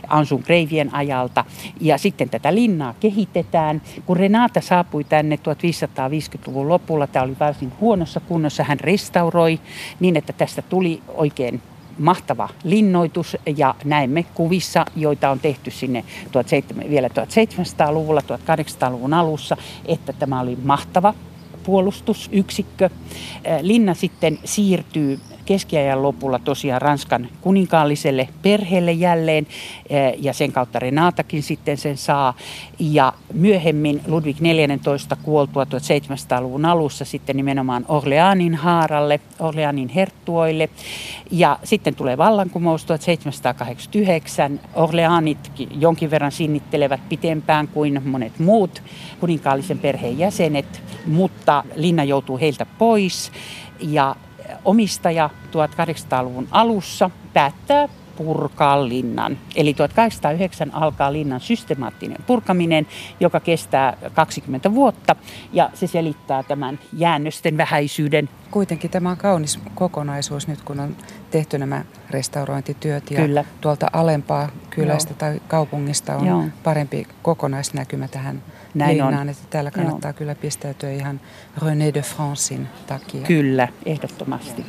Ansun 0.09 0.43
Kreivien 0.43 0.95
ajalta. 0.95 1.45
Ja 1.81 1.99
sitten 1.99 2.31
tätä 2.31 2.55
linnaa 2.55 2.95
kehitetään. 3.01 3.83
Kun 4.07 4.17
Renata 4.17 4.61
saapui 4.61 5.05
tänne 5.05 5.37
1550-luvun 5.37 6.69
lopulla, 6.69 7.07
tämä 7.07 7.25
oli 7.25 7.37
varsin 7.41 7.73
huonossa 7.81 8.21
kunnossa, 8.21 8.65
hän 8.65 8.81
restauroi 8.81 9.61
niin, 10.01 10.17
että 10.17 10.33
tästä 10.33 10.63
tuli 10.63 11.03
oikein 11.15 11.63
mahtava 11.99 12.49
linnoitus 12.65 13.37
ja 13.57 13.75
näemme 13.85 14.23
kuvissa, 14.35 14.87
joita 14.97 15.31
on 15.31 15.41
tehty 15.41 15.71
sinne 15.71 16.05
17, 16.47 16.75
vielä 16.91 17.09
1700-luvulla, 17.09 18.21
1800-luvun 18.21 19.15
alussa, 19.15 19.57
että 19.87 20.13
tämä 20.13 20.41
oli 20.41 20.59
mahtava 20.65 21.15
puolustusyksikkö. 21.65 22.91
Linna 23.61 23.95
sitten 23.95 24.39
siirtyy 24.45 25.21
keskiajan 25.49 26.03
lopulla 26.03 26.39
tosiaan 26.39 26.83
Ranskan 26.83 27.29
kuninkaalliselle 27.41 28.29
perheelle 28.43 28.93
jälleen 28.93 29.47
eh, 29.91 30.15
ja 30.19 30.33
sen 30.33 30.53
kautta 30.53 30.79
Renatakin 30.79 31.43
sitten 31.43 31.77
sen 31.77 31.97
saa. 31.97 32.35
Ja 32.79 33.13
myöhemmin 33.33 34.01
Ludwig 34.07 34.41
14 34.41 35.17
kuoltua 35.17 35.65
1700-luvun 35.65 36.65
alussa 36.65 37.05
sitten 37.05 37.37
nimenomaan 37.37 37.85
Orleanin 37.89 38.55
haaralle, 38.55 39.21
Orleanin 39.39 39.89
herttuoille. 39.89 40.69
Ja 41.31 41.59
sitten 41.65 41.95
tulee 41.95 42.19
vallankumous 42.19 42.85
1789. 42.85 44.61
Orleanit 44.75 45.53
jonkin 45.81 46.11
verran 46.11 46.33
sinnittelevät 46.33 47.09
pitempään 47.09 47.69
kuin 47.69 48.03
monet 48.05 48.39
muut 48.39 48.83
kuninkaallisen 49.21 49.79
perheen 49.79 50.19
jäsenet, 50.19 50.83
mutta 51.07 51.65
linna 51.75 52.05
joutuu 52.05 52.39
heiltä 52.39 52.67
pois 52.79 53.33
ja 53.81 54.17
omistaja 54.65 55.31
1800-luvun 55.53 56.49
alussa 56.51 57.11
päättää 57.33 57.89
purkaa 58.19 58.89
linnan. 58.89 59.39
Eli 59.57 59.75
1809 59.75 60.75
alkaa 60.75 61.13
linnan 61.13 61.41
systemaattinen 61.41 62.19
purkaminen, 62.27 62.87
joka 63.21 63.41
kestää 63.41 63.97
20 64.15 64.75
vuotta 64.75 65.17
ja 65.53 65.71
se 65.75 65.87
selittää 65.87 66.43
tämän 66.43 66.79
jäännösten 66.93 67.57
vähäisyyden. 67.57 68.29
Kuitenkin 68.51 68.91
tämä 68.91 69.11
on 69.11 69.17
kaunis 69.17 69.59
kokonaisuus 69.75 70.49
nyt, 70.49 70.63
kun 70.63 70.81
on 70.81 70.97
tehty 71.31 71.59
nämä 71.59 71.85
restaurointityöt 72.11 73.11
ja 73.11 73.21
Kyllä. 73.21 73.45
tuolta 73.61 73.87
alempaa 73.93 74.49
kylästä 74.71 75.11
Joo. 75.11 75.19
tai 75.19 75.41
kaupungista 75.49 76.17
on 76.17 76.27
Joo. 76.27 76.45
parempi 76.63 77.07
kokonaisnäkymä 77.23 78.09
tähän 78.09 78.43
näin 78.75 78.97
linnaan, 78.97 79.15
on. 79.15 79.29
että 79.29 79.45
täällä 79.51 79.71
kannattaa 79.71 80.11
Joo. 80.11 80.19
kyllä 80.19 80.35
pistäytyä 80.35 80.91
ihan 80.91 81.21
René 81.59 81.95
de 81.95 82.03
Francein 82.03 82.69
takia. 82.87 83.21
Kyllä, 83.21 83.69
ehdottomasti. 83.87 84.67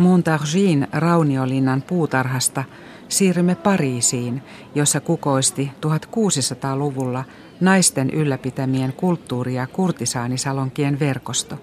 Montargin 0.00 0.88
rauniolinnan 0.92 1.82
puutarhasta 1.82 2.64
siirrymme 3.08 3.54
Pariisiin, 3.54 4.42
jossa 4.74 5.00
kukoisti 5.00 5.72
1600-luvulla 5.86 7.24
naisten 7.60 8.10
ylläpitämien 8.10 8.92
kulttuuri- 8.92 9.54
ja 9.54 9.66
kurtisaanisalonkien 9.66 10.98
verkosto. 11.00 11.58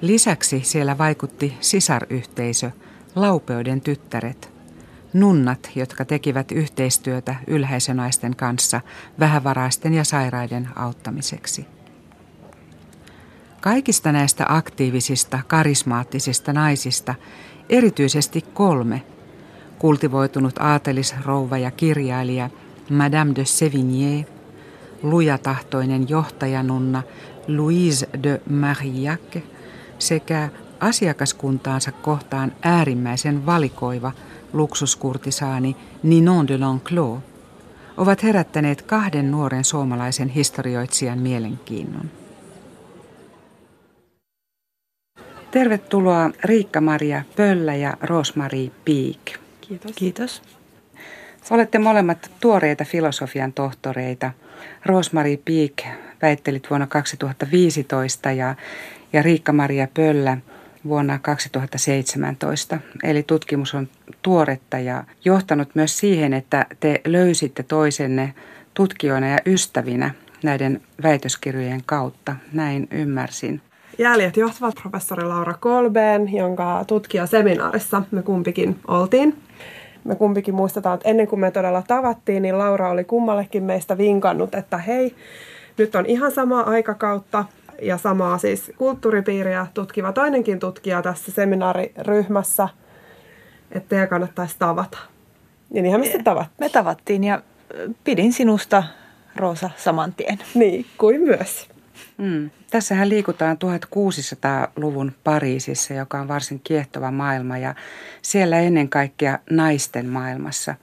Lisäksi 0.00 0.60
siellä 0.64 0.98
vaikutti 0.98 1.56
sisaryhteisö, 1.60 2.70
laupeuden 3.14 3.80
tyttäret– 3.80 4.50
nunnat, 5.20 5.70
jotka 5.74 6.04
tekivät 6.04 6.52
yhteistyötä 6.52 7.34
ylhäisönaisten 7.46 8.36
kanssa 8.36 8.80
vähävaraisten 9.18 9.94
ja 9.94 10.04
sairaiden 10.04 10.68
auttamiseksi. 10.76 11.66
Kaikista 13.60 14.12
näistä 14.12 14.44
aktiivisista, 14.48 15.38
karismaattisista 15.46 16.52
naisista 16.52 17.14
erityisesti 17.68 18.44
kolme, 18.54 19.02
kultivoitunut 19.78 20.58
aatelisrouva 20.58 21.58
ja 21.58 21.70
kirjailija 21.70 22.50
Madame 22.90 23.34
de 23.34 23.42
Sévigné, 23.42 24.26
lujatahtoinen 25.02 26.08
johtajanunna 26.08 27.02
Louise 27.48 28.08
de 28.22 28.40
Marillac 28.50 29.36
sekä 29.98 30.48
asiakaskuntaansa 30.80 31.92
kohtaan 31.92 32.52
äärimmäisen 32.62 33.46
valikoiva– 33.46 34.12
luksuskurtisaani 34.52 35.76
Ninon 36.02 36.48
de 36.48 36.56
L'Enclos 36.56 37.20
ovat 37.96 38.22
herättäneet 38.22 38.82
kahden 38.82 39.30
nuoren 39.30 39.64
suomalaisen 39.64 40.28
historioitsijan 40.28 41.18
mielenkiinnon. 41.18 42.10
Tervetuloa 45.50 46.30
Riikka-Maria 46.44 47.22
Pöllä 47.36 47.74
ja 47.74 47.96
Rosmarie 48.00 48.70
Piik. 48.84 49.38
Kiitos. 49.60 49.92
Kiitos. 49.96 50.42
Olette 51.50 51.78
molemmat 51.78 52.30
tuoreita 52.40 52.84
filosofian 52.84 53.52
tohtoreita. 53.52 54.32
Rosmarie 54.86 55.38
Piik 55.44 55.84
väittelit 56.22 56.70
vuonna 56.70 56.86
2015 56.86 58.32
ja, 58.32 58.54
ja 59.12 59.22
Riikka-Maria 59.22 59.88
Pöllä 59.94 60.38
vuonna 60.88 61.18
2017. 61.18 62.78
Eli 63.02 63.22
tutkimus 63.22 63.74
on 63.74 63.88
tuoretta 64.22 64.78
ja 64.78 65.04
johtanut 65.24 65.68
myös 65.74 65.98
siihen, 65.98 66.32
että 66.34 66.66
te 66.80 67.00
löysitte 67.06 67.62
toisenne 67.62 68.34
tutkijoina 68.74 69.28
ja 69.28 69.38
ystävinä 69.46 70.10
näiden 70.42 70.80
väitöskirjojen 71.02 71.82
kautta. 71.86 72.36
Näin 72.52 72.88
ymmärsin. 72.90 73.60
Jäljet 73.98 74.36
johtavat 74.36 74.74
professori 74.82 75.24
Laura 75.24 75.54
Kolbeen, 75.54 76.32
jonka 76.32 76.84
tutkijaseminaarissa 76.86 78.02
me 78.10 78.22
kumpikin 78.22 78.76
oltiin. 78.88 79.36
Me 80.04 80.14
kumpikin 80.14 80.54
muistetaan, 80.54 80.94
että 80.94 81.08
ennen 81.08 81.26
kuin 81.26 81.40
me 81.40 81.50
todella 81.50 81.82
tavattiin, 81.82 82.42
niin 82.42 82.58
Laura 82.58 82.90
oli 82.90 83.04
kummallekin 83.04 83.62
meistä 83.62 83.98
vinkannut, 83.98 84.54
että 84.54 84.78
hei, 84.78 85.14
nyt 85.78 85.94
on 85.94 86.06
ihan 86.06 86.32
sama 86.32 86.60
aikakautta 86.60 87.44
ja 87.82 87.98
samaa 87.98 88.38
siis 88.38 88.72
kulttuuripiiriä 88.76 89.66
tutkiva 89.74 90.12
toinenkin 90.12 90.58
tutkija 90.58 91.02
tässä 91.02 91.32
seminaariryhmässä, 91.32 92.68
että 93.70 93.88
teidän 93.88 94.08
kannattaisi 94.08 94.56
tavata. 94.58 94.98
Ja 95.70 95.82
niinhän 95.82 96.00
me 96.00 96.04
sitten 96.04 96.24
tavattiin. 96.24 96.56
Me 96.58 96.68
tavattiin 96.68 97.24
ja 97.24 97.42
pidin 98.04 98.32
sinusta, 98.32 98.82
Roosa, 99.36 99.70
saman 99.76 100.12
tien. 100.12 100.38
Niin, 100.54 100.86
kuin 100.98 101.20
myös. 101.20 101.68
Mm. 102.18 102.50
Tässähän 102.70 103.08
liikutaan 103.08 103.56
1600-luvun 103.56 105.12
Pariisissa, 105.24 105.94
joka 105.94 106.20
on 106.20 106.28
varsin 106.28 106.60
kiehtova 106.64 107.10
maailma 107.10 107.58
ja 107.58 107.74
siellä 108.22 108.60
ennen 108.60 108.88
kaikkea 108.88 109.38
naisten 109.50 110.06
maailmassa, 110.06 110.74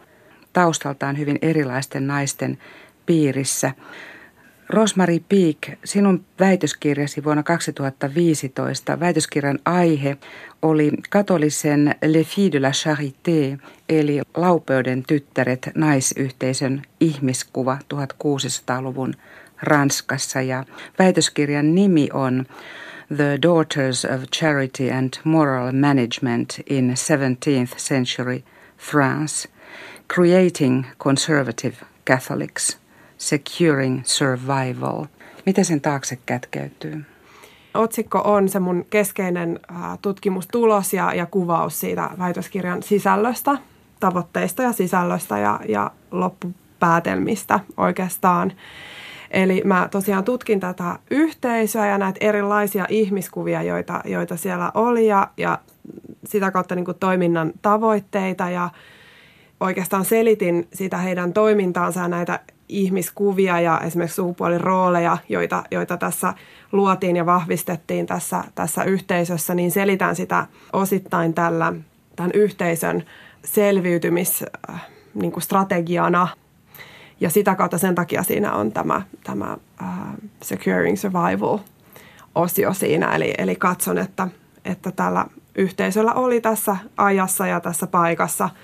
taustaltaan 0.54 1.18
hyvin 1.18 1.40
erilaisten 1.42 2.08
naisten 2.08 2.58
piirissä. 3.06 3.72
Rosmarie 4.74 5.20
Peak, 5.30 5.78
sinun 5.86 6.26
väitöskirjasi 6.40 7.24
vuonna 7.24 7.44
2015, 7.44 9.00
väitöskirjan 9.00 9.60
aihe 9.66 10.18
oli 10.62 10.92
katolisen 11.10 11.96
Le 12.06 12.24
Filles 12.24 12.52
de 12.52 12.62
la 12.62 12.72
Charité, 12.72 13.58
eli 13.90 14.22
Laupeuden 14.38 15.04
tyttäret 15.04 15.70
naisyhteisön 15.76 16.82
ihmiskuva 17.00 17.78
1600-luvun 17.94 19.14
Ranskassa. 19.62 20.42
Ja 20.42 20.66
väitöskirjan 21.00 21.76
nimi 21.76 22.10
on 22.14 22.46
The 23.18 23.40
Daughters 23.42 24.06
of 24.06 24.22
Charity 24.36 24.92
and 24.92 25.14
Moral 25.24 25.72
Management 25.72 26.60
in 26.70 26.94
17th 26.94 27.78
Century 27.78 28.44
France, 28.78 29.50
Creating 30.16 30.86
Conservative 31.00 31.76
Catholics– 32.06 32.78
Securing 33.24 34.02
Survival. 34.06 35.06
Miten 35.46 35.66
sen 35.66 35.82
taakse 35.82 36.18
kätkeytyy? 36.26 37.06
Otsikko 37.74 38.22
on 38.26 38.50
se 38.50 38.60
mun 38.60 38.86
keskeinen 38.90 39.60
tutkimustulos 40.02 40.94
ja, 40.94 41.14
ja 41.14 41.26
kuvaus 41.26 41.80
siitä 41.80 42.10
väitöskirjan 42.20 42.84
sisällöstä, 42.84 43.58
tavoitteista 44.00 44.64
ja 44.64 44.72
sisällöstä 44.72 45.38
ja, 45.38 45.60
ja 45.68 45.92
loppupäätelmistä 46.12 47.60
oikeastaan. 47.78 48.52
Eli 49.32 49.62
mä 49.66 49.88
tosiaan 49.92 50.24
tutkin 50.24 50.60
tätä 50.60 51.00
yhteisöä 51.12 51.88
ja 51.88 51.98
näitä 51.98 52.18
erilaisia 52.22 52.86
ihmiskuvia, 52.90 53.64
joita, 53.64 54.02
joita 54.06 54.38
siellä 54.38 54.72
oli 54.74 55.08
ja, 55.08 55.28
ja 55.38 55.60
sitä 56.26 56.52
kautta 56.52 56.76
niin 56.76 56.86
toiminnan 57.00 57.54
tavoitteita 57.62 58.50
ja 58.50 58.70
oikeastaan 59.60 60.06
selitin 60.06 60.68
sitä 60.74 60.98
heidän 60.98 61.34
toimintaansa 61.34 62.00
ja 62.00 62.08
näitä 62.08 62.40
ihmiskuvia 62.69 63.60
ja 63.60 63.80
esimerkiksi 63.80 64.15
sukupuolirooleja, 64.15 65.17
joita, 65.30 65.63
joita 65.71 65.97
tässä 65.97 66.34
luotiin 66.71 67.15
ja 67.15 67.26
vahvistettiin 67.26 68.06
tässä, 68.06 68.43
tässä 68.56 68.84
yhteisössä, 68.84 69.56
niin 69.56 69.71
selitän 69.71 70.15
sitä 70.15 70.45
osittain 70.73 71.34
tällä 71.34 71.73
tämän 72.15 72.32
yhteisön 72.34 73.04
selviytymisstrategiana. 73.45 74.80
Niin 75.13 75.41
strategiana. 75.41 76.28
Ja 77.19 77.30
sitä 77.30 77.56
kautta 77.56 77.78
sen 77.78 77.95
takia 77.95 78.23
siinä 78.23 78.54
on 78.54 78.71
tämä, 78.71 79.02
tämä 79.23 79.58
uh, 79.82 79.88
Securing 80.43 80.97
Survival-osio 80.97 82.73
siinä. 82.73 83.15
Eli, 83.15 83.34
eli 83.38 83.56
katson, 83.56 83.97
että, 83.97 84.28
että 84.65 84.91
tällä 84.91 85.26
yhteisöllä 85.56 86.13
oli 86.13 86.41
tässä 86.41 86.78
ajassa 86.97 87.47
ja 87.47 87.60
tässä 87.60 87.88
paikassa– 87.88 88.49
Äh, 88.58 88.62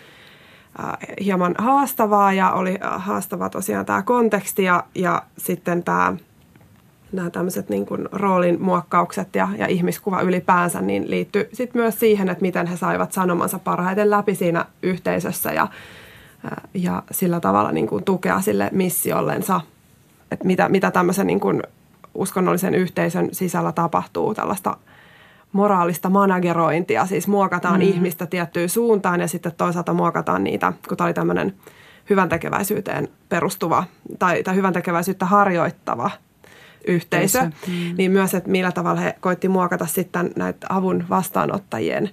hieman 1.24 1.56
haastavaa 1.58 2.34
ja 2.34 2.52
oli 2.52 2.78
haastava 2.82 3.50
tosiaan 3.50 3.86
tämä 3.86 4.02
konteksti 4.02 4.64
ja, 4.64 4.84
ja 4.96 5.24
sitten 5.38 5.84
tämä 5.84 6.14
nämä 7.12 7.30
tämmöiset 7.30 7.70
niin 7.70 7.86
kuin 7.86 8.10
roolin 8.12 8.62
muokkaukset 8.62 9.36
ja, 9.36 9.48
ja 9.58 9.68
ihmiskuva 9.68 10.22
ylipäänsä 10.22 10.82
niin 10.82 11.10
liittyy 11.10 11.50
sitten 11.54 11.82
myös 11.82 12.00
siihen, 12.00 12.30
että 12.30 12.42
miten 12.42 12.68
he 12.68 12.78
saivat 12.78 13.12
sanomansa 13.12 13.60
parhaiten 13.60 14.10
läpi 14.10 14.36
siinä 14.36 14.66
yhteisössä 14.84 15.52
ja, 15.52 15.64
äh, 15.64 16.52
ja 16.74 17.04
sillä 17.12 17.40
tavalla 17.40 17.72
niin 17.72 17.88
kuin 17.88 18.04
tukea 18.04 18.42
sille 18.42 18.70
missiollensa, 18.72 19.62
että 20.32 20.46
mitä, 20.46 20.70
mitä 20.70 20.92
tämmöisen 20.92 21.28
niin 21.28 21.40
kuin 21.40 21.64
uskonnollisen 22.14 22.76
yhteisön 22.76 23.30
sisällä 23.32 23.72
tapahtuu, 23.72 24.34
tällaista– 24.36 24.78
moraalista 25.52 26.10
managerointia, 26.10 27.06
siis 27.06 27.28
muokataan 27.28 27.80
mm. 27.80 27.82
ihmistä 27.82 28.26
tiettyyn 28.26 28.70
suuntaan 28.70 29.22
ja 29.22 29.28
sitten 29.28 29.52
toisaalta 29.58 29.94
muokataan 29.94 30.44
niitä, 30.44 30.74
kun 30.88 30.98
tämä 30.98 31.06
oli 31.06 31.14
tämmöinen 31.14 31.54
hyvän 32.10 32.30
tekeväisyyteen 32.30 33.08
perustuva 33.30 33.84
tai, 34.20 34.44
tai 34.44 34.56
hyvän 34.56 34.74
tekeväisyyttä 34.74 35.26
harjoittava 35.26 36.12
yhteisö, 36.88 37.42
mm. 37.44 37.96
niin 37.98 38.12
myös, 38.12 38.34
että 38.34 38.50
millä 38.50 38.72
tavalla 38.72 39.02
he 39.02 39.16
koitti 39.20 39.48
muokata 39.48 39.86
sitten 39.86 40.32
näitä 40.36 40.68
avun 40.70 41.06
vastaanottajien 41.10 42.10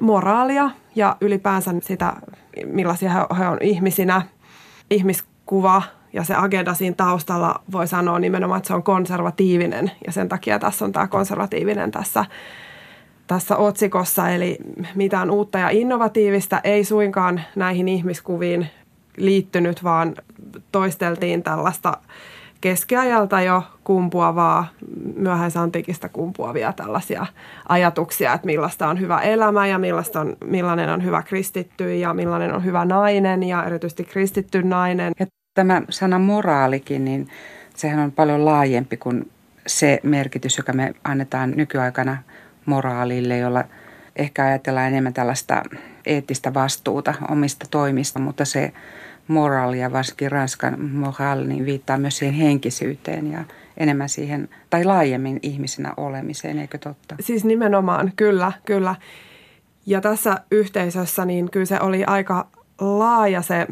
moraalia 0.00 0.70
ja 0.94 1.16
ylipäänsä 1.20 1.74
sitä, 1.82 2.12
millaisia 2.66 3.10
he 3.38 3.48
on 3.48 3.58
ihmisinä, 3.60 4.22
ihmiskuva 4.90 5.82
ja 6.12 6.24
se 6.24 6.34
agenda 6.34 6.74
siinä 6.74 6.94
taustalla 6.96 7.60
voi 7.72 7.86
sanoa 7.86 8.18
nimenomaan, 8.18 8.58
että 8.58 8.68
se 8.68 8.74
on 8.74 8.82
konservatiivinen 8.82 9.90
ja 10.06 10.12
sen 10.12 10.28
takia 10.28 10.58
tässä 10.58 10.84
on 10.84 10.92
tämä 10.92 11.06
konservatiivinen 11.06 11.90
tässä, 11.90 12.24
tässä 13.26 13.56
otsikossa. 13.56 14.30
Eli 14.30 14.58
mitään 14.94 15.30
uutta 15.30 15.58
ja 15.58 15.68
innovatiivista 15.70 16.60
ei 16.64 16.84
suinkaan 16.84 17.40
näihin 17.56 17.88
ihmiskuviin 17.88 18.68
liittynyt, 19.16 19.84
vaan 19.84 20.14
toisteltiin 20.72 21.42
tällaista 21.42 21.96
keskiajalta 22.60 23.40
jo 23.40 23.62
kumpuavaa, 23.84 24.66
myöhäisantiikista 25.16 26.08
kumpuavia 26.08 26.72
tällaisia 26.72 27.26
ajatuksia, 27.68 28.32
että 28.32 28.46
millaista 28.46 28.88
on 28.88 29.00
hyvä 29.00 29.20
elämä 29.20 29.66
ja 29.66 29.78
millaista 29.78 30.20
on, 30.20 30.36
millainen 30.44 30.88
on 30.88 31.04
hyvä 31.04 31.22
kristitty 31.22 31.96
ja 31.96 32.14
millainen 32.14 32.54
on 32.54 32.64
hyvä 32.64 32.84
nainen 32.84 33.42
ja 33.42 33.64
erityisesti 33.64 34.04
kristitty 34.04 34.62
nainen. 34.62 35.12
Ja 35.20 35.26
Tämä 35.54 35.82
sana 35.90 36.18
moraalikin, 36.18 37.04
niin 37.04 37.28
sehän 37.76 38.00
on 38.00 38.12
paljon 38.12 38.44
laajempi 38.44 38.96
kuin 38.96 39.30
se 39.66 40.00
merkitys, 40.02 40.56
joka 40.56 40.72
me 40.72 40.94
annetaan 41.04 41.50
nykyaikana 41.56 42.16
moraalille, 42.66 43.38
jolla 43.38 43.64
ehkä 44.16 44.44
ajatellaan 44.44 44.88
enemmän 44.88 45.14
tällaista 45.14 45.62
eettistä 46.06 46.54
vastuuta 46.54 47.14
omista 47.30 47.66
toimista, 47.70 48.18
mutta 48.18 48.44
se 48.44 48.72
moraali 49.28 49.80
ja 49.80 49.92
varsinkin 49.92 50.32
ranskan 50.32 50.80
moral 50.80 51.44
niin 51.44 51.66
viittaa 51.66 51.98
myös 51.98 52.18
siihen 52.18 52.34
henkisyyteen 52.34 53.32
ja 53.32 53.44
enemmän 53.76 54.08
siihen, 54.08 54.48
tai 54.70 54.84
laajemmin 54.84 55.38
ihmisenä 55.42 55.92
olemiseen, 55.96 56.58
eikö 56.58 56.78
totta? 56.78 57.16
Siis 57.20 57.44
nimenomaan, 57.44 58.12
kyllä, 58.16 58.52
kyllä. 58.66 58.94
Ja 59.86 60.00
tässä 60.00 60.40
yhteisössä 60.50 61.24
niin 61.24 61.50
kyllä 61.50 61.66
se 61.66 61.80
oli 61.80 62.04
aika 62.04 62.46
laaja 62.80 63.42
se, 63.42 63.66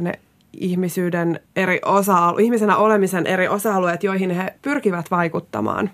ne 0.00 0.12
ihmisyyden 0.52 1.40
eri 1.56 1.80
osa 1.84 2.34
ihmisenä 2.38 2.76
olemisen 2.76 3.26
eri 3.26 3.48
osa-alueet, 3.48 4.02
joihin 4.02 4.30
he 4.30 4.54
pyrkivät 4.62 5.10
vaikuttamaan 5.10 5.90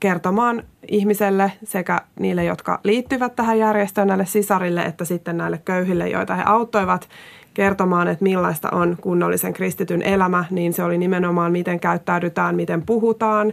kertomaan 0.00 0.62
ihmiselle 0.88 1.52
sekä 1.64 2.00
niille, 2.20 2.44
jotka 2.44 2.80
liittyvät 2.84 3.36
tähän 3.36 3.58
järjestöön, 3.58 4.08
näille 4.08 4.26
sisarille, 4.26 4.82
että 4.82 5.04
sitten 5.04 5.36
näille 5.36 5.60
köyhille, 5.64 6.08
joita 6.08 6.34
he 6.34 6.42
auttoivat 6.46 7.08
kertomaan, 7.54 8.08
että 8.08 8.22
millaista 8.22 8.68
on 8.70 8.96
kunnollisen 9.00 9.52
kristityn 9.52 10.02
elämä, 10.02 10.44
niin 10.50 10.72
se 10.72 10.82
oli 10.82 10.98
nimenomaan, 10.98 11.52
miten 11.52 11.80
käyttäydytään, 11.80 12.56
miten 12.56 12.82
puhutaan, 12.82 13.52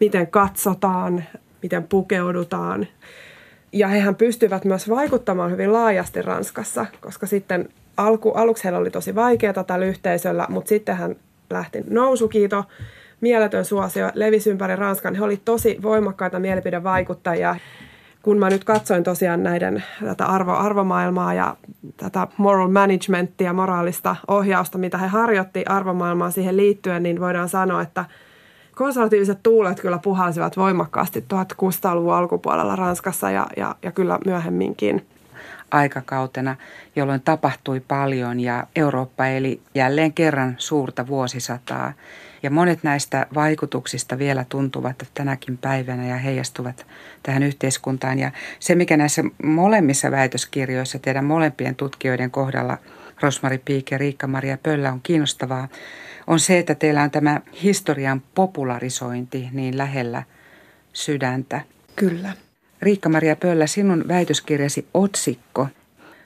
miten 0.00 0.26
katsotaan, 0.26 1.24
miten 1.62 1.84
pukeudutaan. 1.84 2.86
Ja 3.72 3.88
hehän 3.88 4.14
pystyvät 4.14 4.64
myös 4.64 4.88
vaikuttamaan 4.88 5.50
hyvin 5.50 5.72
laajasti 5.72 6.22
Ranskassa, 6.22 6.86
koska 7.00 7.26
sitten 7.26 7.68
alku, 8.06 8.30
aluksi 8.30 8.64
heillä 8.64 8.78
oli 8.78 8.90
tosi 8.90 9.14
vaikeaa 9.14 9.64
tällä 9.66 9.86
yhteisöllä, 9.86 10.46
mutta 10.48 10.68
sitten 10.68 10.96
hän 10.96 11.16
lähti 11.50 11.84
nousukiito, 11.90 12.64
mieletön 13.20 13.64
suosio, 13.64 14.10
levisi 14.14 14.50
ympäri 14.50 14.76
Ranskan. 14.76 15.14
He 15.14 15.24
olivat 15.24 15.44
tosi 15.44 15.78
voimakkaita 15.82 16.38
mielipidevaikuttajia. 16.38 17.56
Kun 18.22 18.38
mä 18.38 18.50
nyt 18.50 18.64
katsoin 18.64 19.04
tosiaan 19.04 19.42
näiden 19.42 19.84
tätä 20.04 20.26
arvo, 20.26 20.52
arvomaailmaa 20.52 21.34
ja 21.34 21.56
tätä 21.96 22.26
moral 22.36 22.68
managementia, 22.68 23.52
moraalista 23.52 24.16
ohjausta, 24.28 24.78
mitä 24.78 24.98
he 24.98 25.06
harjoitti 25.06 25.64
arvomaailmaan 25.66 26.32
siihen 26.32 26.56
liittyen, 26.56 27.02
niin 27.02 27.20
voidaan 27.20 27.48
sanoa, 27.48 27.82
että 27.82 28.04
konservatiiviset 28.74 29.38
tuulet 29.42 29.80
kyllä 29.80 29.98
puhalsivat 29.98 30.56
voimakkaasti 30.56 31.24
1600-luvun 31.34 32.14
alkupuolella 32.14 32.76
Ranskassa 32.76 33.30
ja, 33.30 33.46
ja, 33.56 33.74
ja 33.82 33.92
kyllä 33.92 34.18
myöhemminkin. 34.26 35.06
Aikakautena, 35.70 36.56
jolloin 36.96 37.20
tapahtui 37.20 37.80
paljon 37.80 38.40
ja 38.40 38.66
Eurooppa 38.76 39.26
eli 39.26 39.60
jälleen 39.74 40.12
kerran 40.12 40.54
suurta 40.58 41.06
vuosisataa. 41.06 41.92
Ja 42.42 42.50
monet 42.50 42.82
näistä 42.82 43.26
vaikutuksista 43.34 44.18
vielä 44.18 44.44
tuntuvat 44.48 45.08
tänäkin 45.14 45.58
päivänä 45.58 46.06
ja 46.06 46.16
heijastuvat 46.16 46.86
tähän 47.22 47.42
yhteiskuntaan. 47.42 48.18
Ja 48.18 48.30
se, 48.58 48.74
mikä 48.74 48.96
näissä 48.96 49.22
molemmissa 49.42 50.10
väitöskirjoissa 50.10 50.98
teidän 50.98 51.24
molempien 51.24 51.76
tutkijoiden 51.76 52.30
kohdalla, 52.30 52.78
Rosmari 53.20 53.58
Piik 53.58 53.90
ja 53.90 53.98
Riikka-Maria 53.98 54.58
Pöllä, 54.62 54.92
on 54.92 55.00
kiinnostavaa, 55.02 55.68
on 56.26 56.40
se, 56.40 56.58
että 56.58 56.74
teillä 56.74 57.02
on 57.02 57.10
tämä 57.10 57.40
historian 57.62 58.22
popularisointi 58.34 59.48
niin 59.52 59.78
lähellä 59.78 60.22
sydäntä. 60.92 61.60
Kyllä. 61.96 62.32
Riikka-Maria 62.82 63.36
Pöllä, 63.36 63.66
sinun 63.66 64.04
väitöskirjasi 64.08 64.86
otsikko 64.94 65.68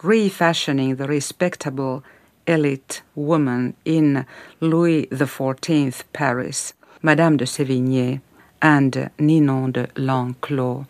Refashioning 0.08 0.96
the 0.96 1.06
Respectable 1.06 2.00
Elite 2.46 3.02
Woman 3.18 3.74
in 3.84 4.24
Louis 4.60 5.08
XIV 5.10 6.06
Paris, 6.18 6.74
Madame 7.02 7.38
de 7.38 7.44
Sévigné 7.44 8.20
and 8.60 9.10
Ninon 9.20 9.74
de 9.74 9.88
L'Enclos. 9.98 10.84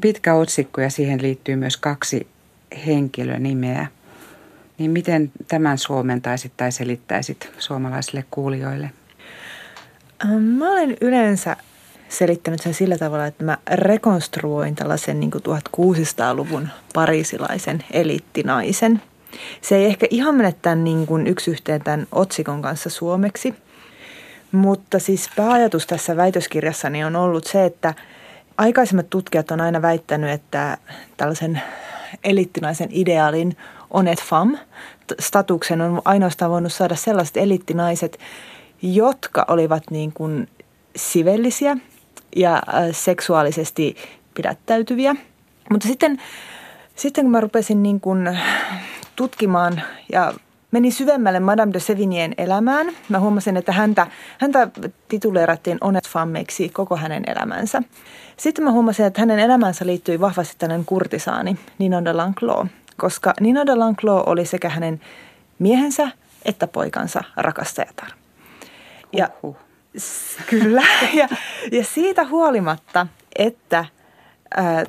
Pitkä 0.00 0.34
otsikko 0.34 0.80
ja 0.80 0.90
siihen 0.90 1.22
liittyy 1.22 1.56
myös 1.56 1.76
kaksi 1.76 2.26
henkilönimeä. 2.86 3.86
Niin 4.78 4.90
miten 4.90 5.32
tämän 5.48 5.78
suomentaisit 5.78 6.52
tai 6.56 6.72
selittäisit 6.72 7.50
suomalaisille 7.58 8.24
kuulijoille? 8.30 8.90
Ähm, 10.24 10.42
mä 10.42 10.72
olen 10.72 10.96
yleensä 11.00 11.56
selittänyt 12.08 12.62
sen 12.62 12.74
sillä 12.74 12.98
tavalla, 12.98 13.26
että 13.26 13.44
mä 13.44 13.58
rekonstruoin 13.74 14.74
tällaisen 14.74 15.20
niin 15.20 15.30
1600-luvun 15.32 16.68
parisilaisen 16.94 17.84
eliittinaisen. 17.90 19.02
Se 19.60 19.76
ei 19.76 19.84
ehkä 19.84 20.06
ihan 20.10 20.34
mene 20.34 20.54
tämän 20.62 20.84
niin 20.84 21.06
kuin 21.06 21.26
yksi 21.26 21.50
yhteen 21.50 21.84
tämän 21.84 22.06
otsikon 22.12 22.62
kanssa 22.62 22.90
suomeksi, 22.90 23.54
mutta 24.52 24.98
siis 24.98 25.30
pääajatus 25.36 25.86
tässä 25.86 26.16
väitöskirjassani 26.16 27.04
on 27.04 27.16
ollut 27.16 27.44
se, 27.44 27.64
että 27.64 27.94
aikaisemmat 28.58 29.10
tutkijat 29.10 29.50
on 29.50 29.60
aina 29.60 29.82
väittänyt, 29.82 30.30
että 30.30 30.78
tällaisen 31.16 31.62
eliittinaisen 32.24 32.88
ideaalin 32.92 33.56
onet 33.90 34.22
fam 34.22 34.58
statuksen 35.20 35.80
on 35.80 36.02
ainoastaan 36.04 36.50
voinut 36.50 36.72
saada 36.72 36.96
sellaiset 36.96 37.36
elittinaiset, 37.36 38.18
jotka 38.82 39.44
olivat 39.48 39.82
niin 39.90 40.12
kuin 40.12 40.48
sivellisiä 40.96 41.76
ja 42.36 42.54
äh, 42.54 42.62
seksuaalisesti 42.92 43.96
pidättäytyviä. 44.34 45.16
Mutta 45.70 45.88
sitten, 45.88 46.18
sitten 46.96 47.24
kun 47.24 47.30
mä 47.30 47.40
rupesin 47.40 47.82
niin 47.82 48.00
kuin 48.00 48.38
tutkimaan 49.16 49.82
ja 50.12 50.32
menin 50.70 50.92
syvemmälle 50.92 51.40
Madame 51.40 51.72
de 51.72 51.80
Sevignien 51.80 52.34
elämään. 52.38 52.86
Mä 53.08 53.20
huomasin, 53.20 53.56
että 53.56 53.72
häntä, 53.72 54.06
häntä 54.38 54.68
tituleerattiin 55.08 55.78
onet 55.80 56.08
fammeiksi 56.08 56.68
koko 56.68 56.96
hänen 56.96 57.22
elämänsä. 57.26 57.82
Sitten 58.36 58.64
mä 58.64 58.72
huomasin, 58.72 59.06
että 59.06 59.20
hänen 59.20 59.38
elämänsä 59.38 59.86
liittyi 59.86 60.20
vahvasti 60.20 60.54
tällainen 60.58 60.86
kurtisaani, 60.86 61.56
Ninon 61.78 62.04
de 62.04 62.12
Lanclos 62.12 62.66
koska 62.96 63.34
Nina 63.40 63.66
de 63.66 63.74
Lanclos 63.74 64.22
oli 64.26 64.46
sekä 64.46 64.68
hänen 64.68 65.00
miehensä 65.58 66.08
että 66.44 66.66
poikansa 66.66 67.24
rakastajatar. 67.36 68.08
Ja, 69.12 69.28
uh-huh. 69.42 69.63
Kyllä. 70.46 70.82
Ja, 71.14 71.28
ja 71.72 71.84
siitä 71.84 72.24
huolimatta, 72.24 73.06
että 73.36 73.84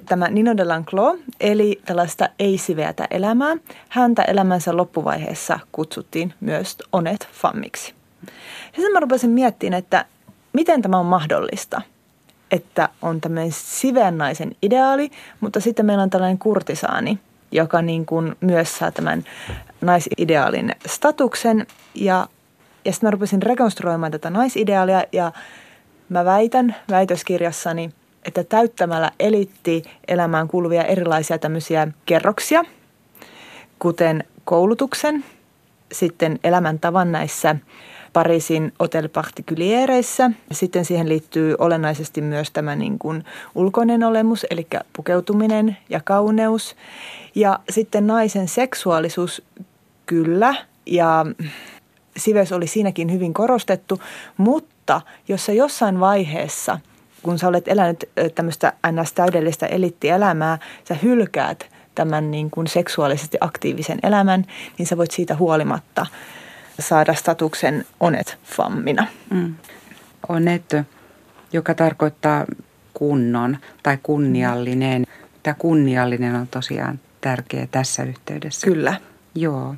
tämä 0.05 0.27
Nino 0.27 0.57
de 0.57 0.65
Lanclos 0.65 1.19
eli 1.39 1.81
tällaista 1.85 2.29
ei-siveätä 2.39 3.07
elämää, 3.11 3.55
häntä 3.89 4.21
elämänsä 4.21 4.77
loppuvaiheessa 4.77 5.59
kutsuttiin 5.71 6.33
myös 6.39 6.77
Onet 6.91 7.27
Fammiksi. 7.31 7.93
Ja 8.25 8.75
sitten 8.75 8.91
mä 8.93 8.99
rupesin 8.99 9.29
miettimään, 9.29 9.79
että 9.79 10.05
miten 10.53 10.81
tämä 10.81 10.97
on 10.97 11.05
mahdollista– 11.05 11.81
että 12.51 12.89
on 13.01 13.21
tämmöinen 13.21 13.51
siveän 13.51 14.17
naisen 14.17 14.55
ideaali, 14.61 15.11
mutta 15.39 15.59
sitten 15.59 15.85
meillä 15.85 16.03
on 16.03 16.09
tällainen 16.09 16.37
kurtisaani, 16.37 17.19
joka 17.51 17.81
niin 17.81 18.05
kuin 18.05 18.35
myös 18.41 18.77
saa 18.77 18.91
tämän 18.91 19.23
naisideaalin 19.81 20.71
statuksen. 20.85 21.67
Ja, 21.95 22.27
ja 22.85 22.91
sitten 22.91 23.07
mä 23.07 23.11
rupesin 23.11 23.41
rekonstruoimaan 23.41 24.11
tätä 24.11 24.29
naisideaalia 24.29 25.03
ja 25.11 25.31
mä 26.09 26.25
väitän 26.25 26.75
väitöskirjassani, 26.89 27.89
että 28.25 28.43
täyttämällä 28.43 29.11
elitti 29.19 29.83
elämään 30.07 30.47
kuuluvia 30.47 30.83
erilaisia 30.83 31.37
tämmöisiä 31.37 31.87
kerroksia, 32.05 32.63
kuten 33.79 34.23
koulutuksen, 34.45 35.25
sitten 35.91 36.39
elämäntavan 36.43 37.11
näissä 37.11 37.55
Pariisin 38.13 38.73
Hotel 38.79 39.09
Particuliereissä. 39.09 40.31
Sitten 40.51 40.85
siihen 40.85 41.09
liittyy 41.09 41.55
olennaisesti 41.59 42.21
myös 42.21 42.51
tämä 42.51 42.75
niin 42.75 42.99
kuin 42.99 43.23
ulkoinen 43.55 44.03
olemus, 44.03 44.45
eli 44.49 44.67
pukeutuminen 44.95 45.77
ja 45.89 46.01
kauneus. 46.03 46.75
Ja 47.35 47.59
sitten 47.69 48.07
naisen 48.07 48.47
seksuaalisuus, 48.47 49.41
kyllä, 50.05 50.55
ja 50.85 51.25
sives 52.17 52.51
oli 52.51 52.67
siinäkin 52.67 53.11
hyvin 53.11 53.33
korostettu, 53.33 54.01
mutta 54.37 55.01
jos 55.27 55.45
sä 55.45 55.53
jossain 55.53 55.99
vaiheessa, 55.99 56.79
kun 57.23 57.39
sä 57.39 57.47
olet 57.47 57.67
elänyt 57.67 58.09
tämmöistä 58.35 58.73
ns. 58.91 59.13
täydellistä 59.13 59.65
elittielämää, 59.65 60.57
sä 60.87 60.95
hylkäät 61.03 61.69
tämän 61.95 62.31
niin 62.31 62.51
kuin 62.51 62.67
seksuaalisesti 62.67 63.37
aktiivisen 63.41 63.99
elämän, 64.03 64.45
niin 64.77 64.87
sä 64.87 64.97
voit 64.97 65.11
siitä 65.11 65.35
huolimatta 65.35 66.05
saada 66.79 67.13
statuksen 67.13 67.85
onet 67.99 68.37
fammina. 68.43 69.07
Mm. 69.29 69.55
Onet, 70.29 70.75
joka 71.53 71.73
tarkoittaa 71.73 72.45
kunnon 72.93 73.57
tai 73.83 73.97
kunniallinen. 74.03 75.07
Tämä 75.43 75.55
kunniallinen 75.59 76.35
on 76.35 76.47
tosiaan 76.47 76.99
tärkeä 77.21 77.67
tässä 77.71 78.03
yhteydessä. 78.03 78.67
Kyllä. 78.67 78.93
Joo. 79.35 79.75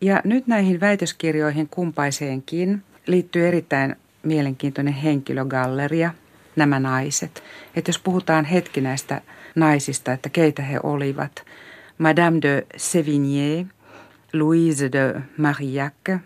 Ja 0.00 0.20
nyt 0.24 0.46
näihin 0.46 0.80
väitöskirjoihin 0.80 1.68
kumpaiseenkin 1.68 2.82
liittyy 3.06 3.48
erittäin 3.48 3.96
mielenkiintoinen 4.22 4.94
henkilögalleria, 4.94 6.10
nämä 6.56 6.80
naiset. 6.80 7.42
Että 7.76 7.88
jos 7.88 7.98
puhutaan 7.98 8.44
hetki 8.44 8.80
näistä 8.80 9.20
naisista, 9.54 10.12
että 10.12 10.28
keitä 10.28 10.62
he 10.62 10.80
olivat. 10.82 11.44
Madame 11.98 12.38
de 12.42 12.66
Sévigné, 12.76 13.66
Louise 14.32 14.92
de 14.92 15.20
Marillac 15.36 16.20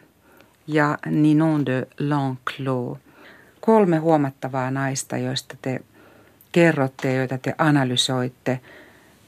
ja 0.67 0.99
Ninon 1.07 1.67
de 1.67 1.87
L'Enclos. 2.01 2.99
Kolme 3.61 3.99
huomattavaa 3.99 4.71
naista, 4.71 5.17
joista 5.17 5.57
te 5.63 5.81
kerrotte 6.53 7.15
joita 7.15 7.39
te 7.39 7.55
analysoitte– 7.59 8.61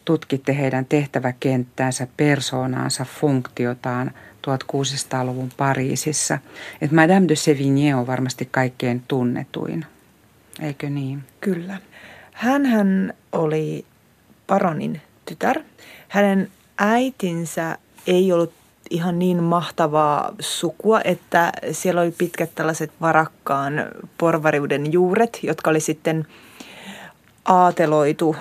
tutkitte 0.05 0.59
heidän 0.59 0.85
tehtäväkenttäänsä, 0.85 2.07
persoonaansa, 2.17 3.05
funktiotaan 3.05 4.11
1600-luvun 4.47 5.51
Pariisissa. 5.57 6.39
Että 6.81 6.97
Madame 6.97 7.29
de 7.29 7.35
Sévigné 7.35 7.97
on 7.97 8.07
varmasti 8.07 8.49
kaikkein 8.51 9.03
tunnetuin, 9.09 9.87
eikö 10.61 10.91
niin? 10.91 11.25
Kyllä. 11.41 11.79
Hänhän 12.33 13.15
oli 13.33 13.85
paronin 14.47 15.01
tytär. 15.27 15.61
Hänen 16.09 16.51
äitinsä 16.79 17.79
ei 18.07 18.33
ollut 18.33 18.53
ihan 18.91 19.19
niin 19.19 19.43
mahtavaa 19.43 20.35
sukua, 20.41 21.01
että 21.01 21.53
siellä 21.73 22.01
oli 22.01 22.15
pitkät 22.19 22.51
tällaiset 22.55 22.93
varakkaan 23.01 23.73
porvariuden 24.19 24.93
juuret, 24.93 25.39
jotka 25.43 25.71
oli 25.71 25.81
sitten 25.81 26.27
aateloitu 27.45 28.37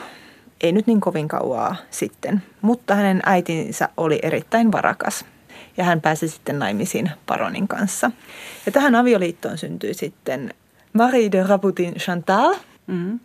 ei 0.64 0.72
nyt 0.72 0.88
niin 0.88 1.02
kovin 1.02 1.28
kauaa 1.28 1.76
sitten, 1.92 2.44
mutta 2.62 2.96
hänen 2.96 3.22
äitinsä 3.26 3.90
oli 3.98 4.20
erittäin 4.24 4.72
varakas 4.72 5.26
ja 5.78 5.84
hän 5.84 6.02
pääsi 6.02 6.28
sitten 6.28 6.60
naimisiin 6.60 7.12
paronin 7.26 7.68
kanssa. 7.68 8.12
Ja 8.66 8.72
tähän 8.72 8.96
avioliittoon 8.96 9.58
syntyi 9.58 9.94
sitten 9.94 10.54
Marie 10.94 11.32
de 11.32 11.44
Rabutin 11.44 11.94
Chantal. 11.94 12.56
Mm-hmm. 12.88 13.20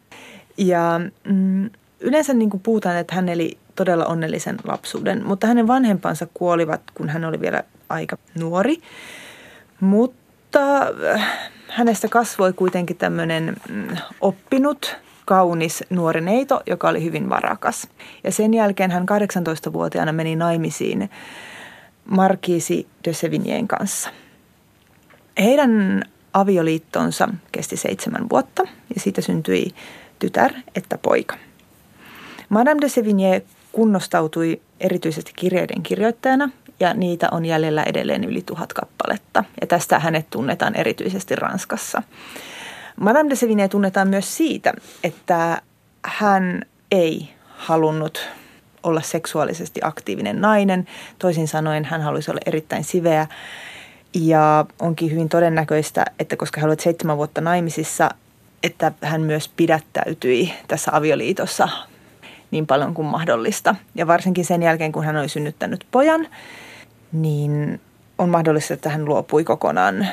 Ja 0.56 1.00
mm, 1.24 1.70
yleensä 2.00 2.34
niin 2.34 2.50
kuin 2.50 2.60
puhutaan, 2.60 2.96
että 2.96 3.14
hän 3.14 3.28
eli 3.28 3.58
todella 3.76 4.04
onnellisen 4.04 4.56
lapsuuden, 4.64 5.26
mutta 5.26 5.46
hänen 5.46 5.66
vanhempansa 5.66 6.26
kuolivat, 6.34 6.80
kun 6.94 7.08
hän 7.08 7.24
oli 7.24 7.40
vielä 7.40 7.62
aika 7.88 8.18
nuori. 8.38 8.76
Mutta 9.80 10.78
äh, 11.14 11.50
hänestä 11.68 12.08
kasvoi 12.08 12.52
kuitenkin 12.52 12.96
tämmöinen 12.96 13.56
mm, 13.68 13.96
oppinut 14.20 14.96
kaunis 15.24 15.84
nuori 15.90 16.20
neito, 16.20 16.60
joka 16.66 16.88
oli 16.88 17.04
hyvin 17.04 17.28
varakas. 17.28 17.88
Ja 18.24 18.32
sen 18.32 18.54
jälkeen 18.54 18.90
hän 18.90 19.06
18-vuotiaana 19.08 20.12
meni 20.12 20.36
naimisiin 20.36 21.10
Markiisi 22.10 22.86
de 23.04 23.12
Sevignien 23.12 23.68
kanssa. 23.68 24.10
Heidän 25.38 26.02
avioliittonsa 26.32 27.28
kesti 27.52 27.76
seitsemän 27.76 28.28
vuotta 28.28 28.62
ja 28.94 29.00
siitä 29.00 29.20
syntyi 29.20 29.74
tytär 30.18 30.52
että 30.74 30.98
poika. 30.98 31.36
Madame 32.48 32.80
de 32.80 32.86
Sevigné 32.88 33.42
kunnostautui 33.72 34.60
erityisesti 34.80 35.32
kirjeiden 35.36 35.82
kirjoittajana 35.82 36.50
ja 36.80 36.94
niitä 36.94 37.28
on 37.30 37.44
jäljellä 37.44 37.82
edelleen 37.82 38.24
yli 38.24 38.42
tuhat 38.42 38.72
kappaletta. 38.72 39.44
Ja 39.60 39.66
tästä 39.66 39.98
hänet 39.98 40.30
tunnetaan 40.30 40.74
erityisesti 40.74 41.36
Ranskassa. 41.36 42.02
Madame 43.00 43.30
de 43.30 43.34
Sevigné 43.34 43.68
tunnetaan 43.68 44.08
myös 44.08 44.36
siitä, 44.36 44.72
että 45.04 45.62
hän 46.02 46.62
ei 46.90 47.28
halunnut 47.48 48.28
olla 48.82 49.00
seksuaalisesti 49.00 49.80
aktiivinen 49.84 50.40
nainen. 50.40 50.86
Toisin 51.18 51.48
sanoen 51.48 51.84
hän 51.84 52.02
halusi 52.02 52.30
olla 52.30 52.40
erittäin 52.46 52.84
siveä. 52.84 53.26
Ja 54.14 54.64
onkin 54.80 55.10
hyvin 55.10 55.28
todennäköistä, 55.28 56.04
että 56.18 56.36
koska 56.36 56.60
hän 56.60 56.70
oli 56.70 56.80
seitsemän 56.80 57.16
vuotta 57.16 57.40
naimisissa, 57.40 58.10
että 58.62 58.92
hän 59.02 59.20
myös 59.20 59.48
pidättäytyi 59.48 60.52
tässä 60.68 60.90
avioliitossa 60.94 61.68
niin 62.50 62.66
paljon 62.66 62.94
kuin 62.94 63.08
mahdollista. 63.08 63.74
Ja 63.94 64.06
varsinkin 64.06 64.44
sen 64.44 64.62
jälkeen, 64.62 64.92
kun 64.92 65.04
hän 65.04 65.16
oli 65.16 65.28
synnyttänyt 65.28 65.86
pojan, 65.90 66.26
niin 67.12 67.80
on 68.18 68.28
mahdollista, 68.28 68.74
että 68.74 68.90
hän 68.90 69.04
luopui 69.04 69.44
kokonaan 69.44 70.06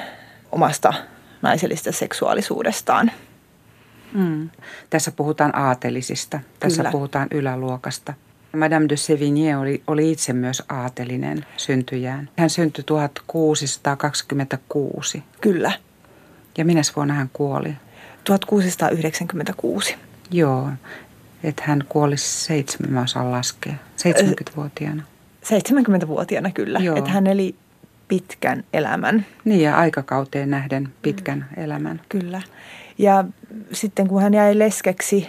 omasta 0.52 0.94
naisellisesta 1.42 1.92
seksuaalisuudestaan. 1.92 3.12
Mm. 4.14 4.50
Tässä 4.90 5.12
puhutaan 5.12 5.56
aatelisista, 5.56 6.40
tässä 6.60 6.78
Kyllä. 6.78 6.92
puhutaan 6.92 7.28
yläluokasta. 7.32 8.14
Madame 8.56 8.90
de 8.90 8.96
Sévigné 8.96 9.58
oli, 9.58 9.84
oli 9.88 10.12
itse 10.12 10.34
myös 10.34 10.64
aatelinen 10.70 11.46
syntyjään. 11.58 12.30
Hän 12.38 12.50
syntyi 12.50 12.84
1626. 12.84 15.24
Kyllä. 15.42 15.72
Ja 16.58 16.66
minä 16.66 16.82
vuonna 16.96 17.14
hän 17.14 17.30
kuoli? 17.34 17.74
1696. 18.24 19.96
Joo, 20.32 20.70
että 21.44 21.64
hän 21.66 21.84
kuoli 21.90 22.18
seitsemän, 22.18 22.94
mä 22.94 23.02
osaan 23.02 23.32
laskea, 23.32 23.74
70-vuotiaana. 23.74 25.04
70-vuotiaana 25.44 26.52
kyllä, 26.52 26.80
että 26.98 27.10
hän 27.10 27.28
eli 27.28 27.56
pitkän 28.08 28.64
elämän. 28.74 29.26
Niin 29.46 29.62
ja 29.62 29.78
aikakauteen 29.78 30.50
nähden 30.50 30.90
pitkän 31.02 31.46
mm. 31.56 31.64
elämän. 31.64 32.02
Kyllä. 32.10 32.42
Ja 32.98 33.24
sitten 33.72 34.08
kun 34.08 34.22
hän 34.22 34.34
jäi 34.34 34.60
leskeksi, 34.60 35.28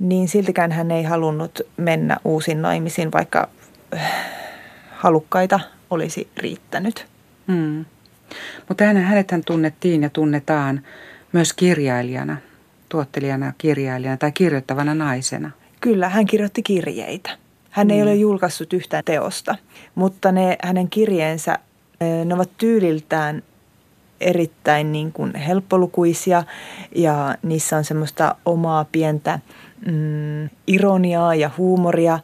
niin 0.00 0.28
siltikään 0.28 0.72
hän 0.72 0.90
ei 0.90 1.02
halunnut 1.02 1.60
mennä 1.76 2.16
uusiin 2.24 2.62
naimisiin, 2.62 3.12
vaikka 3.12 3.48
äh, 3.94 4.12
halukkaita 4.90 5.60
olisi 5.90 6.28
riittänyt. 6.36 7.06
Mm. 7.46 7.84
Mutta 8.68 8.84
hänet 8.84 9.30
hän 9.30 9.44
tunnettiin 9.46 10.02
ja 10.02 10.10
tunnetaan 10.10 10.82
myös 11.32 11.52
kirjailijana, 11.52 12.36
tuottelijana, 12.88 13.52
kirjailijana 13.58 14.16
tai 14.16 14.32
kirjoittavana 14.32 14.94
naisena. 14.94 15.50
Kyllä, 15.80 16.08
hän 16.08 16.26
kirjoitti 16.26 16.62
kirjeitä. 16.62 17.30
Hän 17.70 17.86
mm. 17.86 17.90
ei 17.90 18.02
ole 18.02 18.14
julkaissut 18.14 18.72
yhtään 18.72 19.04
teosta, 19.04 19.56
mutta 19.94 20.32
ne 20.32 20.56
hänen 20.62 20.90
kirjeensä, 20.90 21.58
ne 22.24 22.34
ovat 22.34 22.50
tyyliltään 22.58 23.42
erittäin 24.20 24.92
niin 24.92 25.12
kuin 25.12 25.34
helppolukuisia 25.34 26.44
ja 26.94 27.34
niissä 27.42 27.76
on 27.76 27.84
semmoista 27.84 28.34
omaa 28.46 28.84
pientä 28.92 29.38
mm, 29.86 30.50
ironiaa 30.66 31.34
ja 31.34 31.50
huumoria, 31.58 32.18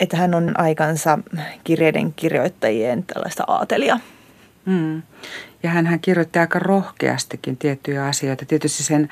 että 0.00 0.16
hän 0.16 0.34
on 0.34 0.60
aikansa 0.60 1.18
kirjeiden 1.64 2.12
kirjoittajien 2.12 3.02
tällaista 3.02 3.44
aatelia. 3.46 3.98
Mm. 4.66 5.02
Ja 5.62 5.70
hän, 5.70 5.86
hän 5.86 6.00
kirjoitti 6.00 6.38
aika 6.38 6.58
rohkeastikin 6.58 7.56
tiettyjä 7.56 8.06
asioita, 8.06 8.44
tietysti 8.46 8.82
sen 8.82 9.08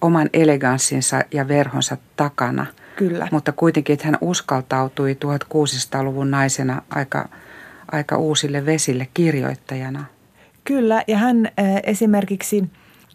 oman 0.00 0.30
eleganssinsa 0.32 1.22
ja 1.32 1.48
verhonsa 1.48 1.96
takana. 2.16 2.66
Kyllä. 2.96 3.28
Mutta 3.30 3.52
kuitenkin, 3.52 3.94
että 3.94 4.06
hän 4.06 4.18
uskaltautui 4.20 5.16
1600-luvun 5.24 6.30
naisena 6.30 6.82
aika, 6.90 7.28
aika 7.92 8.16
uusille 8.16 8.66
vesille 8.66 9.08
kirjoittajana. 9.14 10.04
Kyllä, 10.64 11.04
ja 11.08 11.18
hän 11.18 11.46
äh, 11.46 11.52
esimerkiksi 11.82 12.64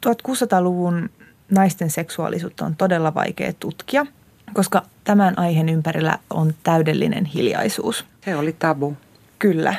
1600-luvun 0.07 1.09
naisten 1.51 1.89
seksuaalisuutta 1.89 2.65
on 2.65 2.75
todella 2.75 3.13
vaikea 3.13 3.53
tutkia, 3.53 4.05
koska 4.53 4.85
tämän 5.03 5.39
aiheen 5.39 5.69
ympärillä 5.69 6.17
on 6.29 6.53
täydellinen 6.63 7.25
hiljaisuus. 7.25 8.05
Se 8.25 8.35
oli 8.35 8.55
tabu. 8.59 8.97
Kyllä. 9.39 9.75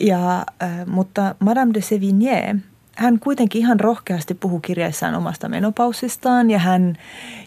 Ja, 0.00 0.38
äh, 0.62 0.86
mutta 0.86 1.34
Madame 1.40 1.74
de 1.74 1.80
Sévigné, 1.80 2.56
hän 2.96 3.20
kuitenkin 3.20 3.60
ihan 3.60 3.80
rohkeasti 3.80 4.34
puhuu 4.34 4.60
kirjaissaan 4.60 5.14
omasta 5.14 5.48
menopausistaan 5.48 6.50
ja 6.50 6.58
hän, 6.58 6.96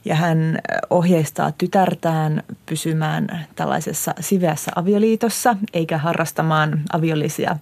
ja 0.05 0.15
hän 0.15 0.59
ohjeistaa 0.89 1.51
tytärtään 1.51 2.43
pysymään 2.65 3.47
tällaisessa 3.55 4.13
siveässä 4.19 4.71
avioliitossa 4.75 5.55
eikä 5.73 5.97
harrastamaan 5.97 6.81
aviolisia 6.93 7.57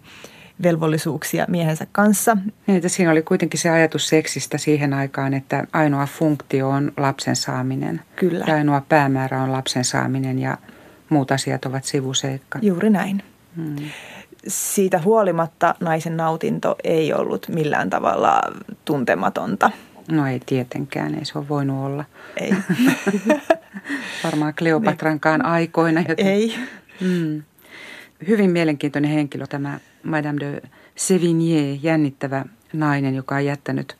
velvollisuuksia 0.63 1.45
miehensä 1.49 1.87
kanssa. 1.91 2.37
Niin, 2.67 2.75
että 2.75 2.89
siinä 2.89 3.11
oli 3.11 3.21
kuitenkin 3.21 3.59
se 3.59 3.69
ajatus 3.69 4.07
seksistä 4.07 4.57
siihen 4.57 4.93
aikaan, 4.93 5.33
että 5.33 5.67
ainoa 5.73 6.05
funktio 6.05 6.69
on 6.69 6.91
lapsen 6.97 7.35
saaminen. 7.35 8.01
Kyllä. 8.15 8.45
Ja 8.47 8.55
ainoa 8.55 8.81
päämäärä 8.89 9.41
on 9.43 9.51
lapsen 9.51 9.85
saaminen 9.85 10.39
ja 10.39 10.57
muut 11.09 11.31
asiat 11.31 11.65
ovat 11.65 11.83
sivuseikka. 11.83 12.59
Juuri 12.61 12.89
näin. 12.89 13.23
Hmm. 13.55 13.75
Siitä 14.47 14.99
huolimatta 14.99 15.75
naisen 15.79 16.17
nautinto 16.17 16.75
ei 16.83 17.13
ollut 17.13 17.47
millään 17.47 17.89
tavalla 17.89 18.41
tuntematonta. 18.85 19.71
No 20.11 20.27
ei 20.27 20.41
tietenkään, 20.45 21.15
ei 21.15 21.25
se 21.25 21.37
ole 21.37 21.49
voinut 21.49 21.85
olla. 21.85 22.05
Ei. 22.37 22.53
Varmaan 24.23 24.53
Kleopatrankaan 24.53 25.45
aikoina. 25.45 26.01
Joten... 26.07 26.27
Ei. 26.27 26.55
Hmm. 26.99 27.43
Hyvin 28.27 28.51
mielenkiintoinen 28.51 29.11
henkilö 29.11 29.47
tämä 29.47 29.79
Madame 30.03 30.39
de 30.39 30.61
Sévigné, 30.95 31.79
jännittävä 31.83 32.45
nainen, 32.73 33.15
joka 33.15 33.35
on 33.35 33.45
jättänyt 33.45 33.97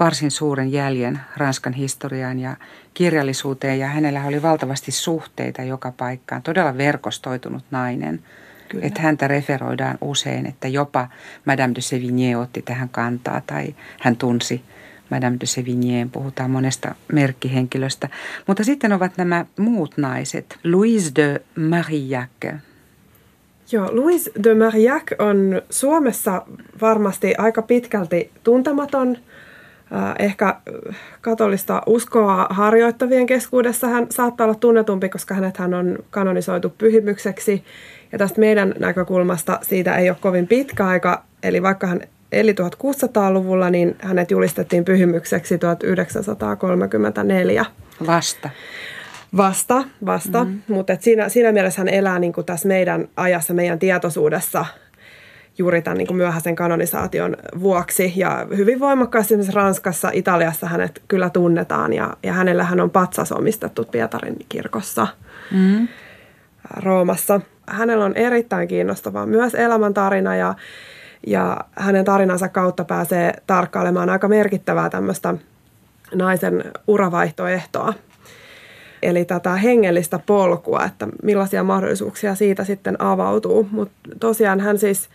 varsin 0.00 0.30
suuren 0.30 0.72
jäljen 0.72 1.20
Ranskan 1.36 1.72
historiaan 1.72 2.38
ja 2.38 2.56
kirjallisuuteen. 2.94 3.78
Ja 3.78 3.86
hänellä 3.86 4.24
oli 4.24 4.42
valtavasti 4.42 4.92
suhteita 4.92 5.62
joka 5.62 5.92
paikkaan. 5.92 6.42
Todella 6.42 6.78
verkostoitunut 6.78 7.64
nainen. 7.70 8.22
Kyllä. 8.68 8.86
Että 8.86 9.02
häntä 9.02 9.28
referoidaan 9.28 9.98
usein, 10.00 10.46
että 10.46 10.68
jopa 10.68 11.08
Madame 11.44 11.74
de 11.74 11.80
Sévigné 11.80 12.36
otti 12.36 12.62
tähän 12.62 12.88
kantaa 12.88 13.40
tai 13.46 13.74
hän 14.00 14.16
tunsi 14.16 14.62
Madame 15.10 15.36
de 15.40 15.46
Sévigné, 15.46 16.08
puhutaan 16.12 16.50
monesta 16.50 16.94
merkkihenkilöstä. 17.12 18.08
Mutta 18.46 18.64
sitten 18.64 18.92
ovat 18.92 19.16
nämä 19.16 19.46
muut 19.58 19.96
naiset. 19.96 20.58
Louise 20.64 21.10
de 21.16 21.40
Marillac, 21.56 22.60
Joo, 23.72 23.88
Louis 23.92 24.30
de 24.44 24.54
Marillac 24.54 25.12
on 25.18 25.62
Suomessa 25.70 26.42
varmasti 26.80 27.34
aika 27.38 27.62
pitkälti 27.62 28.30
tuntematon. 28.44 29.16
Äh, 29.92 30.14
ehkä 30.18 30.56
katolista 31.20 31.82
uskoa 31.86 32.46
harjoittavien 32.50 33.26
keskuudessa 33.26 33.88
hän 33.88 34.06
saattaa 34.10 34.44
olla 34.44 34.54
tunnetumpi, 34.54 35.08
koska 35.08 35.34
hänet 35.34 35.56
hän 35.56 35.74
on 35.74 35.98
kanonisoitu 36.10 36.74
pyhimykseksi. 36.78 37.64
Ja 38.12 38.18
tästä 38.18 38.40
meidän 38.40 38.74
näkökulmasta 38.78 39.58
siitä 39.62 39.96
ei 39.96 40.10
ole 40.10 40.16
kovin 40.20 40.46
pitkä 40.46 40.86
aika, 40.86 41.24
eli 41.42 41.62
vaikka 41.62 41.86
hän 41.86 42.00
eli 42.32 42.52
1600-luvulla, 42.52 43.70
niin 43.70 43.96
hänet 43.98 44.30
julistettiin 44.30 44.84
pyhimykseksi 44.84 45.58
1934. 45.58 47.64
Vasta. 48.06 48.50
Vasta, 49.36 49.84
vasta. 50.06 50.44
Mm-hmm. 50.44 50.74
Mutta 50.74 50.96
siinä, 51.00 51.28
siinä 51.28 51.52
mielessä 51.52 51.80
hän 51.80 51.88
elää 51.88 52.18
niin 52.18 52.32
kuin 52.32 52.46
tässä 52.46 52.68
meidän 52.68 53.08
ajassa, 53.16 53.54
meidän 53.54 53.78
tietoisuudessa 53.78 54.66
juuri 55.58 55.82
tämän 55.82 55.98
niin 55.98 56.06
kuin 56.06 56.16
myöhäisen 56.16 56.56
kanonisaation 56.56 57.36
vuoksi. 57.60 58.12
Ja 58.16 58.46
hyvin 58.56 58.80
voimakkaasti 58.80 59.34
esimerkiksi 59.34 59.56
Ranskassa, 59.56 60.10
Italiassa 60.12 60.66
hänet 60.66 61.02
kyllä 61.08 61.30
tunnetaan 61.30 61.92
ja, 61.92 62.16
ja 62.22 62.32
hänellä 62.32 62.64
hän 62.64 62.80
on 62.80 62.90
patsas 62.90 63.32
omistettu 63.32 63.84
Pietarin 63.84 64.36
kirkossa 64.48 65.06
mm-hmm. 65.52 65.88
Roomassa. 66.76 67.40
Hänellä 67.66 68.04
on 68.04 68.16
erittäin 68.16 68.68
kiinnostava 68.68 69.26
myös 69.26 69.54
elämäntarina 69.54 70.36
ja, 70.36 70.54
ja 71.26 71.56
hänen 71.76 72.04
tarinansa 72.04 72.48
kautta 72.48 72.84
pääsee 72.84 73.34
tarkkailemaan 73.46 74.10
aika 74.10 74.28
merkittävää 74.28 74.90
tämmöistä 74.90 75.34
naisen 76.14 76.64
uravaihtoehtoa– 76.86 77.94
eli 79.02 79.24
tätä 79.24 79.56
hengellistä 79.56 80.20
polkua, 80.26 80.84
että 80.84 81.08
millaisia 81.22 81.64
mahdollisuuksia 81.64 82.34
siitä 82.34 82.64
sitten 82.64 83.02
avautuu. 83.02 83.68
Mutta 83.70 84.10
tosiaan 84.20 84.60
hän 84.60 84.78
siis 84.78 85.08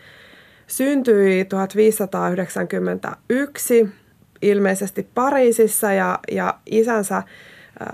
syntyi 0.68 1.46
1591 1.46 3.90
ilmeisesti 4.42 5.08
Pariisissa 5.14 5.94
ja, 5.94 6.20
ja 6.32 6.54
isänsä 6.66 7.24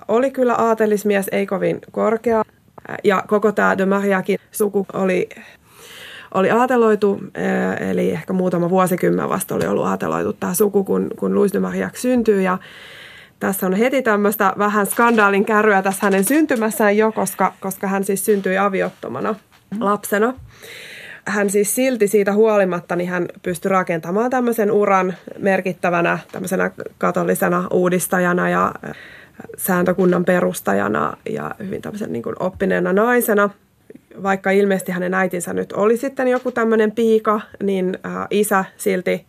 oli 0.08 0.32
kyllä 0.32 0.56
aatelismies, 0.56 1.30
ei 1.32 1.46
kovin 1.46 1.80
korkea. 1.92 2.44
Ja 3.04 3.24
koko 3.28 3.52
tämä 3.52 3.78
de 3.78 3.86
Mariakin 3.86 4.40
suku 4.52 4.86
oli, 4.94 5.30
oli 6.34 6.52
aateloitu, 6.52 7.20
eli 7.90 8.12
ehkä 8.12 8.34
muutama 8.34 8.70
vuosikymmen 8.70 9.30
vasta 9.30 9.56
oli 9.56 9.68
ollut 9.68 9.86
aateloitu 9.86 10.34
tämä 10.34 10.54
suku, 10.54 10.84
kun, 10.84 11.10
kun 11.20 11.36
Louis 11.36 11.54
de 11.54 11.60
Marillac 11.60 11.96
syntyy. 11.96 12.42
Ja 12.42 12.58
tässä 13.42 13.66
on 13.66 13.74
heti 13.74 14.02
tämmöistä 14.02 14.54
vähän 14.58 14.86
skandaalin 14.86 15.46
kärryä 15.46 15.82
tässä 15.82 16.00
hänen 16.02 16.24
syntymässään 16.24 16.98
jo, 16.98 17.12
koska, 17.12 17.54
koska 17.60 17.88
hän 17.88 18.04
siis 18.04 18.26
syntyi 18.26 18.58
aviottomana 18.58 19.36
lapsena. 19.80 20.34
Hän 21.28 21.50
siis 21.50 21.76
silti 21.76 22.08
siitä 22.08 22.34
huolimatta, 22.34 22.96
niin 22.96 23.10
hän 23.10 23.26
pystyi 23.44 23.70
rakentamaan 23.70 24.30
tämmöisen 24.30 24.72
uran 24.72 25.14
merkittävänä 25.38 26.20
tämmöisenä 26.32 26.72
katolisena 26.98 27.68
uudistajana 27.72 28.50
ja 28.50 28.74
sääntökunnan 29.58 30.26
perustajana 30.26 31.18
ja 31.30 31.56
hyvin 31.60 31.82
tämmöisen 31.82 32.14
niin 32.14 32.24
oppineena 32.40 32.94
naisena. 32.94 33.50
Vaikka 34.24 34.52
ilmeisesti 34.52 34.92
hänen 34.92 35.14
äitinsä 35.14 35.54
nyt 35.54 35.74
oli 35.74 35.98
sitten 35.98 36.28
joku 36.28 36.52
tämmöinen 36.52 36.92
piika, 36.92 37.42
niin 37.64 37.98
isä 38.30 38.66
silti 38.78 39.26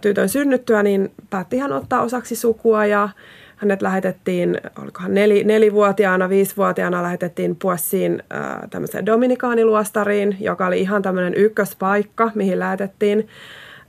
tytön 0.00 0.28
synnyttyä, 0.28 0.82
niin 0.82 1.12
päätti 1.30 1.58
hän 1.58 1.72
ottaa 1.72 2.02
osaksi 2.02 2.36
sukua 2.36 2.86
ja 2.86 3.08
hänet 3.56 3.82
lähetettiin, 3.82 4.60
olikohan 4.82 5.14
neli, 5.14 5.44
nelivuotiaana, 5.44 6.28
viisivuotiaana 6.28 7.02
lähetettiin 7.02 7.56
Puessiin 7.56 8.22
äh, 8.34 8.70
tämmöiseen 8.70 9.06
dominikaaniluostariin, 9.06 10.36
joka 10.40 10.66
oli 10.66 10.80
ihan 10.80 11.02
tämmöinen 11.02 11.34
ykköspaikka, 11.34 12.30
mihin 12.34 12.58
lähetettiin 12.58 13.28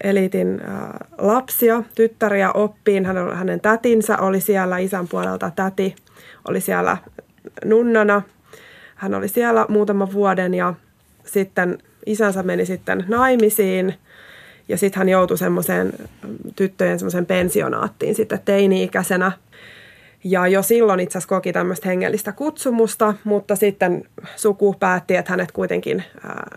eliitin 0.04 0.62
äh, 0.70 0.90
lapsia, 1.18 1.84
tyttäriä 1.96 2.52
oppiin. 2.52 3.06
Hänen, 3.06 3.36
hänen 3.36 3.62
tätinsä 3.62 4.18
oli 4.18 4.42
siellä, 4.42 4.78
isän 4.78 5.08
puolelta 5.08 5.52
täti 5.56 5.96
oli 6.48 6.62
siellä 6.62 6.98
nunnana. 7.66 8.22
Hän 8.96 9.14
oli 9.14 9.28
siellä 9.28 9.66
muutaman 9.70 10.14
vuoden 10.14 10.54
ja 10.54 10.74
sitten 11.26 11.78
isänsä 12.06 12.44
meni 12.44 12.66
sitten 12.66 13.06
naimisiin– 13.08 13.94
ja 14.72 14.78
sitten 14.78 14.98
hän 14.98 15.10
joutui 15.10 15.38
semmoiseen 15.38 15.94
tyttöjen 16.56 17.00
semmoiseen 17.00 17.26
pensionaattiin 17.26 18.16
sitten 18.16 18.40
teini-ikäisenä. 18.46 19.32
Ja 20.24 20.48
jo 20.48 20.64
silloin 20.64 21.00
itse 21.00 21.18
asiassa 21.18 21.36
koki 21.36 21.54
tämmöistä 21.54 21.90
hengellistä 21.90 22.32
kutsumusta, 22.32 23.14
mutta 23.24 23.56
sitten 23.56 24.04
suku 24.36 24.76
päätti, 24.80 25.16
että 25.16 25.32
hänet 25.32 25.52
kuitenkin 25.52 26.04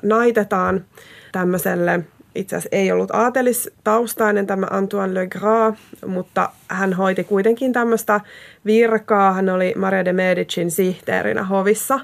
naitetaan 0.02 0.84
tämmöiselle, 1.32 2.00
itse 2.34 2.56
asiassa 2.56 2.76
ei 2.76 2.92
ollut 2.92 3.10
aatelistaustainen 3.10 4.46
tämä 4.46 4.66
Antoine 4.70 5.14
Le 5.14 5.26
Gras, 5.26 5.74
mutta 6.06 6.50
hän 6.68 6.92
hoiti 6.92 7.24
kuitenkin 7.24 7.72
tämmöistä 7.72 8.20
virkaa. 8.66 9.32
Hän 9.32 9.48
oli 9.48 9.74
Maria 9.76 10.04
de 10.04 10.12
Medicin 10.12 10.70
sihteerinä 10.70 11.42
hovissa 11.42 12.00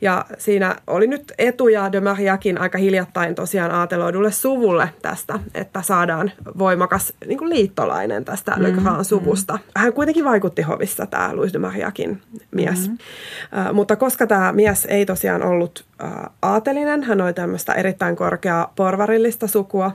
ja 0.00 0.24
siinä 0.38 0.76
oli 0.86 1.06
nyt 1.06 1.32
etuja 1.38 1.92
de 1.92 2.00
Mariakin 2.00 2.60
aika 2.60 2.78
hiljattain 2.78 3.34
tosiaan 3.34 3.70
aateloidulle 3.70 4.32
suvulle 4.32 4.88
tästä, 5.02 5.38
että 5.54 5.82
saadaan 5.82 6.32
voimakas 6.58 7.12
niin 7.26 7.38
kuin 7.38 7.50
liittolainen 7.50 8.24
tästä 8.24 8.52
mm, 8.56 8.62
Le 8.62 8.70
Grand 8.70 9.04
suvusta. 9.04 9.58
Hän 9.76 9.92
kuitenkin 9.92 10.24
vaikutti 10.24 10.62
hovissa, 10.62 11.06
tämä 11.06 11.36
Louis 11.36 11.52
de 11.52 11.58
Mariakin 11.58 12.22
mies. 12.50 12.88
Mm. 12.88 12.94
Uh, 12.94 13.74
mutta 13.74 13.96
koska 13.96 14.26
tämä 14.26 14.52
mies 14.52 14.84
ei 14.84 15.06
tosiaan 15.06 15.42
ollut 15.42 15.84
uh, 16.04 16.30
aatelinen, 16.42 17.02
hän 17.02 17.20
oli 17.20 17.32
tämmöistä 17.32 17.72
erittäin 17.72 18.16
korkeaa 18.16 18.72
porvarillista 18.76 19.46
sukua, 19.46 19.92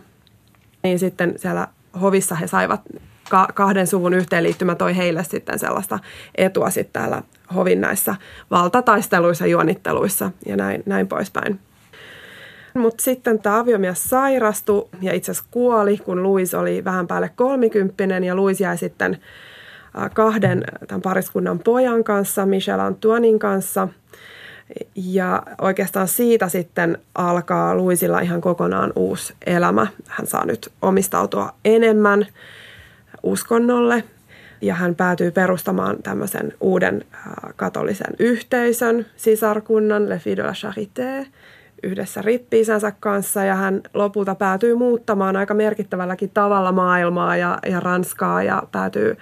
niin 0.84 1.00
sitten 1.00 1.34
siellä 1.38 1.68
hovissa 2.02 2.36
he 2.36 2.48
saivat 2.48 2.82
kahden 3.54 3.88
suvun 3.88 4.14
yhteenliittymä 4.14 4.76
toi 4.76 4.98
heille 4.98 5.24
sitten 5.24 5.60
sellaista 5.60 6.00
etua 6.36 6.70
sitten 6.70 7.02
täällä 7.02 7.24
hovin 7.56 7.82
näissä 7.82 8.16
valtataisteluissa, 8.52 9.46
juonitteluissa 9.46 10.32
ja 10.46 10.58
näin, 10.58 10.84
näin 10.86 11.08
poispäin. 11.08 11.60
Mutta 12.74 13.04
sitten 13.04 13.40
tämä 13.40 13.60
aviomies 13.60 14.10
sairastui 14.10 14.88
ja 15.02 15.14
itse 15.14 15.32
asiassa 15.32 15.50
kuoli, 15.52 15.98
kun 15.98 16.24
Louis 16.24 16.54
oli 16.54 16.84
vähän 16.84 17.08
päälle 17.08 17.30
kolmikymppinen 17.36 18.24
ja 18.24 18.36
Louis 18.36 18.62
jäi 18.62 18.78
sitten 18.78 19.18
kahden 20.14 20.64
tämän 20.88 21.02
pariskunnan 21.02 21.60
pojan 21.60 22.04
kanssa, 22.04 22.46
Michel 22.46 22.80
Antoinin 22.80 23.40
kanssa. 23.40 23.88
Ja 24.96 25.44
oikeastaan 25.62 26.08
siitä 26.08 26.50
sitten 26.50 26.98
alkaa 27.16 27.78
Louisilla 27.78 28.20
ihan 28.20 28.42
kokonaan 28.42 28.94
uusi 28.96 29.34
elämä. 29.46 29.88
Hän 30.08 30.28
saa 30.28 30.46
nyt 30.46 30.72
omistautua 30.82 31.54
enemmän 31.66 32.26
uskonnolle 33.24 34.04
ja 34.62 34.76
hän 34.76 34.96
päätyy 34.96 35.32
perustamaan 35.32 36.04
tämmöisen 36.04 36.54
uuden 36.62 37.06
katolisen 37.56 38.14
yhteisön, 38.20 39.06
sisarkunnan 39.16 40.10
Le 40.10 40.20
Fille 40.20 40.44
de 40.44 40.48
la 40.48 40.54
Charité, 40.54 41.28
yhdessä 41.84 42.22
rippiisänsä 42.22 42.92
kanssa 43.00 43.44
ja 43.44 43.56
hän 43.56 43.82
lopulta 43.94 44.36
päätyy 44.36 44.76
muuttamaan 44.76 45.36
aika 45.36 45.54
merkittävälläkin 45.54 46.30
tavalla 46.30 46.72
maailmaa 46.72 47.38
ja, 47.38 47.60
ja 47.70 47.80
Ranskaa 47.80 48.44
ja 48.44 48.64
päätyy, 48.72 49.18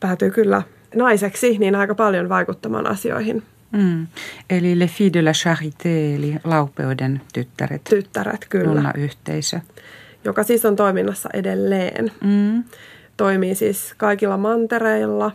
päätyy 0.00 0.30
kyllä 0.30 0.62
naiseksi 0.94 1.58
niin 1.58 1.74
aika 1.74 1.94
paljon 1.94 2.28
vaikuttamaan 2.28 2.86
asioihin. 2.86 3.42
Mm. 3.72 4.06
Eli 4.50 4.78
Le 4.78 4.86
Fille 4.86 5.12
de 5.12 5.22
la 5.22 5.32
Charité, 5.32 6.16
eli 6.16 6.36
laupeuden 6.44 7.20
tyttäret. 7.32 7.84
Tyttäret, 7.84 8.46
kyllä. 8.48 8.92
yhteisö. 8.96 9.60
Joka 10.24 10.42
siis 10.42 10.64
on 10.64 10.76
toiminnassa 10.76 11.28
edelleen. 11.32 12.12
Mm 12.24 12.64
toimii 13.16 13.54
siis 13.54 13.94
kaikilla 13.96 14.36
mantereilla. 14.36 15.32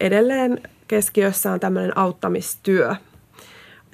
Edelleen 0.00 0.60
keskiössä 0.88 1.52
on 1.52 1.60
tämmöinen 1.60 1.98
auttamistyö. 1.98 2.94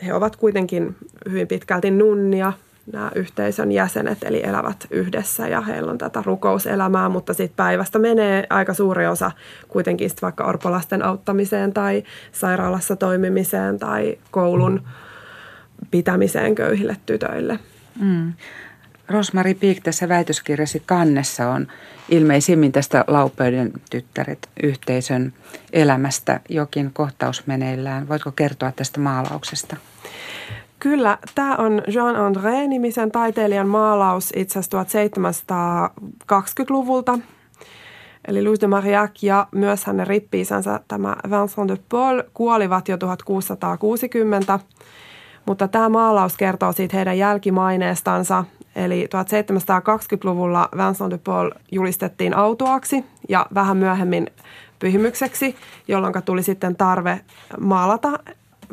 He 0.06 0.14
ovat 0.14 0.36
kuitenkin 0.36 0.96
hyvin 1.28 1.48
pitkälti 1.48 1.90
nunnia, 1.90 2.52
nämä 2.92 3.10
yhteisön 3.14 3.72
jäsenet, 3.72 4.18
eli 4.22 4.44
elävät 4.44 4.86
yhdessä 4.90 5.48
ja 5.48 5.60
heillä 5.60 5.90
on 5.90 5.98
tätä 5.98 6.22
rukouselämää, 6.26 7.08
mutta 7.08 7.34
sitten 7.34 7.56
päivästä 7.56 7.98
menee 7.98 8.46
aika 8.50 8.74
suuri 8.74 9.06
osa 9.06 9.30
kuitenkin 9.68 10.10
sit 10.10 10.22
vaikka 10.22 10.44
orpolasten 10.44 11.04
auttamiseen 11.04 11.72
tai 11.72 12.02
sairaalassa 12.32 12.96
toimimiseen 12.96 13.78
tai 13.78 14.18
koulun 14.30 14.82
pitämiseen 15.90 16.54
köyhille 16.54 16.96
tytöille. 17.06 17.58
Mm. 18.00 18.32
Rosmari 19.08 19.54
Piik 19.54 19.82
tässä 19.82 20.08
väitöskirjasi 20.08 20.82
kannessa 20.86 21.50
on 21.50 21.66
ilmeisimmin 22.08 22.72
tästä 22.72 23.04
Laupöiden 23.06 23.72
tyttäret 23.90 24.48
yhteisön 24.62 25.32
elämästä 25.72 26.40
jokin 26.48 26.90
kohtaus 26.92 27.46
meneillään. 27.46 28.08
Voitko 28.08 28.32
kertoa 28.32 28.72
tästä 28.72 29.00
maalauksesta? 29.00 29.76
Kyllä, 30.78 31.18
tämä 31.34 31.56
on 31.56 31.82
Jean 31.94 32.16
André-nimisen 32.16 33.10
taiteilijan 33.12 33.68
maalaus 33.68 34.32
itse 34.36 34.58
asiassa 34.58 34.82
1720-luvulta. 34.82 37.18
Eli 38.28 38.44
Louis 38.44 38.60
de 38.60 38.66
Marillac 38.66 39.22
ja 39.22 39.46
myös 39.52 39.84
hänen 39.84 40.06
rippiisänsä 40.06 40.80
tämä 40.88 41.16
Vincent 41.30 41.68
de 41.68 41.76
Paul 41.88 42.22
kuolivat 42.34 42.88
jo 42.88 42.96
1660, 42.96 44.58
mutta 45.46 45.68
tämä 45.68 45.88
maalaus 45.88 46.36
kertoo 46.36 46.72
siitä 46.72 46.96
heidän 46.96 47.18
jälkimaineestansa 47.18 48.44
Eli 48.76 49.06
1720-luvulla 49.06 50.68
Vincent 50.76 51.10
de 51.10 51.18
Paul 51.18 51.50
julistettiin 51.72 52.36
autoaksi 52.36 53.04
ja 53.28 53.46
vähän 53.54 53.76
myöhemmin 53.76 54.26
pyhimykseksi, 54.78 55.56
jolloin 55.88 56.14
tuli 56.24 56.42
sitten 56.42 56.76
tarve 56.76 57.20
maalata 57.60 58.18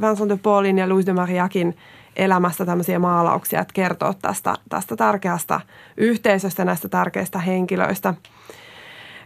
Vincent 0.01 0.29
de 0.29 0.37
Paulin 0.37 0.77
ja 0.77 0.89
Louis 0.89 1.05
de 1.05 1.13
Mariakin 1.13 1.77
elämästä 2.15 2.65
tämmöisiä 2.65 2.99
maalauksia, 2.99 3.61
että 3.61 3.73
kertoa 3.73 4.13
tästä, 4.21 4.53
tästä 4.69 4.95
tärkeästä 4.95 5.61
yhteisöstä, 5.97 6.65
näistä 6.65 6.89
tärkeistä 6.89 7.39
henkilöistä. 7.39 8.13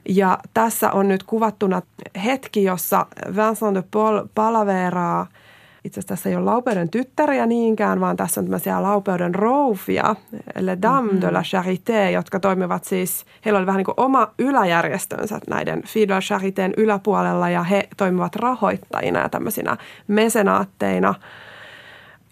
Ja 0.10 0.38
tässä 0.54 0.92
on 0.92 1.08
nyt 1.08 1.24
kuvattuna 1.24 1.82
hetki, 2.24 2.64
jossa 2.64 3.06
Vincent 3.36 3.76
de 3.76 3.84
Paul 3.92 4.22
palaveraa– 4.36 5.28
itse 5.84 6.00
asiassa 6.00 6.08
tässä 6.08 6.30
ei 6.30 6.36
ole 6.36 6.46
Laupeuden 6.46 6.90
tyttäriä 6.90 7.46
niinkään, 7.46 8.00
vaan 8.00 8.18
tässä 8.18 8.42
on 8.42 8.46
tämmöisiä 8.46 8.82
Laupeuden 8.82 9.36
rouvia, 9.36 10.16
Le 10.60 10.78
Dame 10.82 11.02
mm-hmm. 11.02 11.22
de 11.22 11.32
la 11.32 11.42
Charité, 11.42 12.12
jotka 12.14 12.40
toimivat 12.40 12.84
siis, 12.84 13.26
heillä 13.46 13.58
oli 13.58 13.66
vähän 13.66 13.78
niin 13.78 13.86
kuin 13.86 14.00
oma 14.00 14.28
yläjärjestönsä 14.40 15.40
näiden 15.50 15.84
Fidel 15.88 16.22
Chariteen 16.22 16.74
yläpuolella 16.78 17.50
ja 17.50 17.64
he 17.64 17.88
toimivat 17.98 18.36
rahoittajina 18.36 19.20
ja 19.20 19.30
tämmöisinä 19.30 19.78
mesenaatteina 20.08 21.14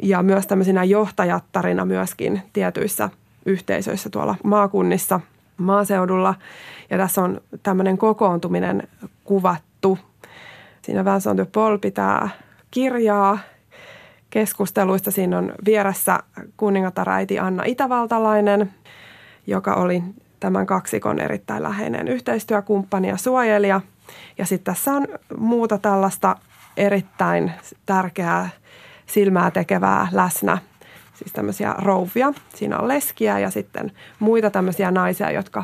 ja 0.03 0.23
myös 0.23 0.47
tämmöisinä 0.47 0.83
johtajattarina 0.83 1.85
myöskin 1.85 2.41
tietyissä 2.53 3.09
yhteisöissä 3.45 4.09
tuolla 4.09 4.35
maakunnissa, 4.43 5.19
maaseudulla. 5.57 6.35
Ja 6.89 6.97
tässä 6.97 7.21
on 7.21 7.41
tämmöinen 7.63 7.97
kokoontuminen 7.97 8.87
kuvattu. 9.23 9.99
Siinä 10.81 11.05
Vincent 11.05 11.37
de 11.37 11.45
Paul 11.45 11.77
pitää 11.77 12.29
kirjaa 12.71 13.39
keskusteluista. 14.29 15.11
Siinä 15.11 15.37
on 15.37 15.53
vieressä 15.65 16.19
kuningattaräiti 16.57 17.39
Anna 17.39 17.63
Itävaltalainen, 17.65 18.73
joka 19.47 19.73
oli 19.73 20.03
tämän 20.39 20.65
kaksikon 20.65 21.19
erittäin 21.19 21.63
läheinen 21.63 22.07
yhteistyökumppani 22.07 23.07
ja 23.07 23.17
suojelija. 23.17 23.81
Ja 24.37 24.45
sitten 24.45 24.73
tässä 24.73 24.91
on 24.91 25.07
muuta 25.37 25.77
tällaista 25.77 26.35
erittäin 26.77 27.51
tärkeää 27.85 28.49
silmää 29.05 29.51
tekevää 29.51 30.07
läsnä. 30.11 30.57
siis 31.13 31.33
tämmöisiä 31.33 31.75
rouvia. 31.77 32.33
Siinä 32.55 32.77
on 32.77 32.87
leskiä 32.87 33.39
ja 33.39 33.49
sitten 33.49 33.91
muita 34.19 34.49
tämmöisiä 34.49 34.91
naisia, 34.91 35.31
jotka, 35.31 35.63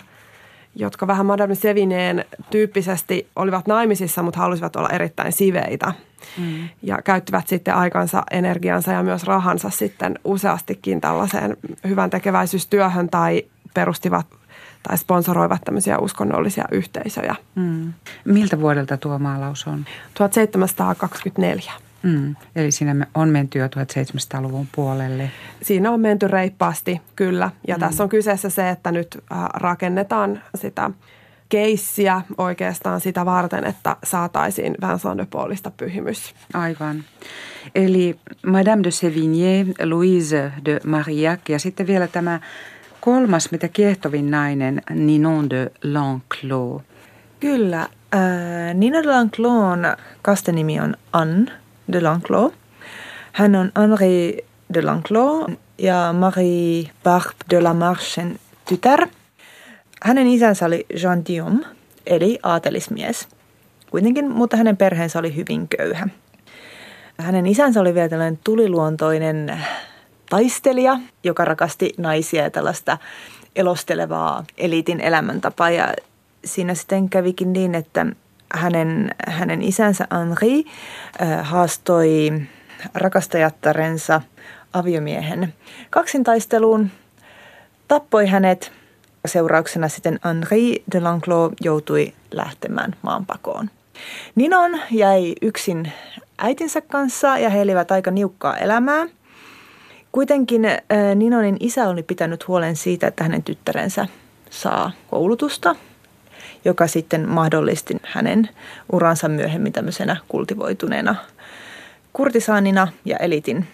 jotka 0.75 1.07
vähän 1.07 1.25
Madame 1.25 1.55
Sevineen 1.55 2.25
tyyppisesti 2.49 3.27
olivat 3.35 3.67
naimisissa, 3.67 4.23
mutta 4.23 4.39
halusivat 4.39 4.75
olla 4.75 4.89
erittäin 4.89 5.31
siveitä. 5.31 5.93
Mm. 6.37 6.69
Ja 6.81 7.01
käyttivät 7.03 7.47
sitten 7.47 7.75
aikansa, 7.75 8.23
energiansa 8.31 8.91
ja 8.91 9.03
myös 9.03 9.23
rahansa 9.23 9.69
sitten 9.69 10.19
useastikin 10.23 11.01
tällaiseen 11.01 11.57
hyvän 11.87 12.09
tekeväisyystyöhön 12.09 13.09
tai 13.09 13.43
perustivat 13.73 14.25
tai 14.83 14.97
sponsoroivat 14.97 15.61
tämmöisiä 15.65 15.97
uskonnollisia 15.97 16.65
yhteisöjä. 16.71 17.35
Mm. 17.55 17.93
Miltä 18.25 18.59
vuodelta 18.59 18.97
tuo 18.97 19.19
maalaus 19.19 19.67
on? 19.67 19.85
1724. 20.13 21.71
Mm, 22.03 22.35
eli 22.55 22.71
siinä 22.71 23.07
on 23.15 23.29
menty 23.29 23.59
jo 23.59 23.67
1700-luvun 23.67 24.67
puolelle. 24.75 25.31
Siinä 25.61 25.91
on 25.91 26.01
menty 26.01 26.27
reippaasti, 26.27 27.01
kyllä. 27.15 27.51
Ja 27.67 27.75
mm. 27.75 27.79
tässä 27.79 28.03
on 28.03 28.09
kyseessä 28.09 28.49
se, 28.49 28.69
että 28.69 28.91
nyt 28.91 29.17
äh, 29.31 29.45
rakennetaan 29.53 30.41
sitä 30.55 30.91
keissiä 31.49 32.21
oikeastaan 32.37 33.01
sitä 33.01 33.25
varten, 33.25 33.63
että 33.63 33.95
saataisiin 34.03 34.75
Vincent 34.81 35.17
de 35.17 35.27
Paulista 35.31 35.71
pyhimys. 35.71 36.35
Aivan. 36.53 37.03
Eli 37.75 38.19
Madame 38.45 38.83
de 38.83 38.89
Sévigné, 38.89 39.85
Louise 39.85 40.51
de 40.65 40.79
Marillac 40.85 41.39
ja 41.49 41.59
sitten 41.59 41.87
vielä 41.87 42.07
tämä 42.07 42.39
kolmas, 43.01 43.51
mitä 43.51 43.67
kiehtovin 43.67 44.31
nainen, 44.31 44.81
Ninon 44.89 45.49
de 45.49 45.71
L'Enclos. 45.83 46.81
Kyllä. 47.39 47.81
Äh, 48.15 48.73
Ninon 48.73 49.03
de 49.03 49.09
L'Enclos 49.09 49.97
kastenimi 50.21 50.79
on 50.79 50.95
Anne 51.13 51.51
de 51.91 51.99
L'Enclos. 51.99 52.53
Hän 53.33 53.55
on 53.55 53.71
Henri 53.79 54.37
de 54.73 54.81
L'Enclos 54.81 55.57
ja 55.77 56.13
Marie 56.13 56.89
Barbe 57.03 57.45
de 57.49 57.63
la 57.63 57.73
Marchen 57.73 58.39
tytär. 58.65 59.07
Hänen 60.01 60.27
isänsä 60.27 60.65
oli 60.65 60.85
Jean 61.01 61.25
Diom, 61.25 61.63
eli 62.05 62.39
aatelismies. 62.43 63.27
Kuitenkin, 63.91 64.31
mutta 64.31 64.57
hänen 64.57 64.77
perheensä 64.77 65.19
oli 65.19 65.35
hyvin 65.35 65.67
köyhä. 65.67 66.07
Hänen 67.17 67.45
isänsä 67.45 67.81
oli 67.81 67.93
vielä 67.93 68.09
tällainen 68.09 68.39
tuliluontoinen 68.43 69.61
taistelija, 70.29 70.99
joka 71.23 71.45
rakasti 71.45 71.93
naisia 71.97 72.43
ja 72.43 72.49
tällaista 72.49 72.97
elostelevaa 73.55 74.43
eliitin 74.57 75.01
elämäntapaa. 75.01 75.69
Ja 75.69 75.93
siinä 76.45 76.75
sitten 76.75 77.09
kävikin 77.09 77.53
niin, 77.53 77.75
että 77.75 78.05
hänen, 78.53 79.15
hänen 79.27 79.61
isänsä 79.61 80.07
Henri 80.11 80.65
äh, 81.21 81.49
haastoi 81.49 82.41
rakastajattarensa 82.93 84.21
aviomiehen 84.73 85.53
kaksintaisteluun, 85.89 86.91
tappoi 87.87 88.27
hänet. 88.27 88.76
Seurauksena 89.25 89.87
sitten 89.87 90.19
Henri 90.25 90.83
de 90.91 90.99
Langlo 90.99 91.51
joutui 91.61 92.13
lähtemään 92.31 92.95
maanpakoon. 93.01 93.69
Ninon 94.35 94.79
jäi 94.91 95.35
yksin 95.41 95.91
äitinsä 96.37 96.81
kanssa 96.81 97.37
ja 97.37 97.49
he 97.49 97.61
elivät 97.61 97.91
aika 97.91 98.11
niukkaa 98.11 98.57
elämää. 98.57 99.07
Kuitenkin 100.11 100.65
äh, 100.65 100.77
Ninonin 101.15 101.57
isä 101.59 101.89
oli 101.89 102.03
pitänyt 102.03 102.47
huolen 102.47 102.75
siitä, 102.75 103.07
että 103.07 103.23
hänen 103.23 103.43
tyttärensä 103.43 104.07
saa 104.49 104.91
koulutusta 105.09 105.75
joka 106.65 106.87
sitten 106.87 107.29
mahdollisti 107.29 107.97
hänen 108.03 108.49
uransa 108.91 109.29
myöhemmin 109.29 109.73
tämmöisenä 109.73 110.17
kultivoituneena 110.27 111.15
kurtisaanina 112.13 112.87
ja 113.05 113.17
elitin 113.17 113.67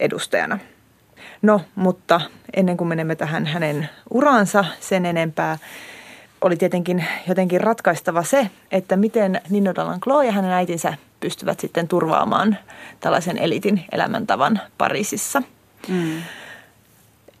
edustajana. 0.00 0.58
No, 1.42 1.60
mutta 1.74 2.20
ennen 2.56 2.76
kuin 2.76 2.88
menemme 2.88 3.16
tähän 3.16 3.46
hänen 3.46 3.88
uraansa 4.10 4.64
sen 4.80 5.06
enempää, 5.06 5.58
oli 6.40 6.56
tietenkin 6.56 7.04
jotenkin 7.28 7.60
ratkaistava 7.60 8.22
se, 8.22 8.50
että 8.70 8.96
miten 8.96 9.40
Nino 9.50 9.74
Dallanclo 9.74 10.22
ja 10.22 10.32
hänen 10.32 10.50
äitinsä 10.50 10.94
pystyvät 11.20 11.60
sitten 11.60 11.88
turvaamaan 11.88 12.58
tällaisen 13.00 13.38
elitin 13.38 13.84
elämäntavan 13.92 14.60
Pariisissa. 14.78 15.42
Mm. 15.88 16.22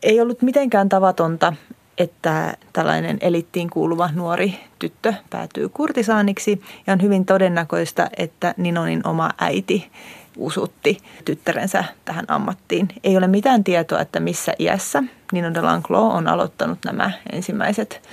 Ei 0.02 0.20
ollut 0.20 0.42
mitenkään 0.42 0.88
tavatonta, 0.88 1.52
että 1.98 2.56
tällainen 2.72 3.18
elittiin 3.20 3.70
kuuluva 3.70 4.10
nuori 4.14 4.54
tyttö 4.78 5.14
päätyy 5.30 5.68
kurtisaaniksi 5.68 6.62
ja 6.86 6.92
on 6.92 7.02
hyvin 7.02 7.24
todennäköistä, 7.24 8.10
että 8.16 8.54
Ninonin 8.56 9.06
oma 9.06 9.30
äiti 9.38 9.90
usutti 10.38 10.98
tyttärensä 11.24 11.84
tähän 12.04 12.24
ammattiin. 12.28 12.88
Ei 13.04 13.16
ole 13.16 13.26
mitään 13.26 13.64
tietoa, 13.64 14.00
että 14.00 14.20
missä 14.20 14.52
iässä 14.58 15.02
Nino 15.32 15.54
de 15.54 15.60
Lanclos 15.60 16.14
on 16.14 16.28
aloittanut 16.28 16.78
nämä 16.84 17.10
ensimmäiset, 17.32 18.08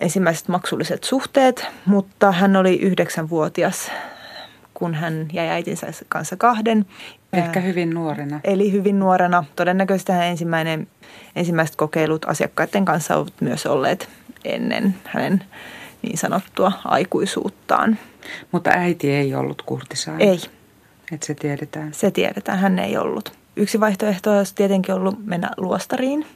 ensimmäiset 0.00 0.48
maksulliset 0.48 1.04
suhteet, 1.04 1.66
mutta 1.86 2.32
hän 2.32 2.56
oli 2.56 2.76
yhdeksänvuotias 2.76 3.90
kun 4.80 4.94
hän 4.94 5.28
jäi 5.32 5.48
äitinsä 5.48 5.86
kanssa 6.08 6.36
kahden. 6.36 6.86
Ehkä 7.32 7.60
hyvin 7.60 7.90
nuorena. 7.90 8.40
Eli 8.44 8.72
hyvin 8.72 8.98
nuorena. 8.98 9.44
Todennäköisesti 9.56 10.12
hän 10.12 10.26
ensimmäinen, 10.26 10.88
ensimmäiset 11.36 11.76
kokeilut 11.76 12.24
asiakkaiden 12.24 12.84
kanssa 12.84 13.16
ovat 13.16 13.32
myös 13.40 13.66
olleet 13.66 14.08
ennen 14.44 14.94
hänen 15.04 15.44
niin 16.02 16.18
sanottua 16.18 16.72
aikuisuuttaan. 16.84 17.98
Mutta 18.52 18.70
äiti 18.70 19.10
ei 19.10 19.34
ollut 19.34 19.62
kurtisaani? 19.62 20.24
Ei. 20.24 20.40
Että 21.12 21.26
se 21.26 21.34
tiedetään? 21.34 21.94
Se 21.94 22.10
tiedetään, 22.10 22.58
hän 22.58 22.78
ei 22.78 22.96
ollut. 22.96 23.32
Yksi 23.56 23.80
vaihtoehto 23.80 24.38
olisi 24.38 24.54
tietenkin 24.54 24.94
ollut 24.94 25.26
mennä 25.26 25.50
luostariin, 25.56 26.26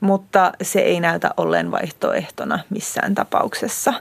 mutta 0.00 0.52
se 0.62 0.80
ei 0.80 1.00
näytä 1.00 1.30
olleen 1.36 1.70
vaihtoehtona 1.70 2.58
missään 2.70 3.14
tapauksessa. 3.14 3.94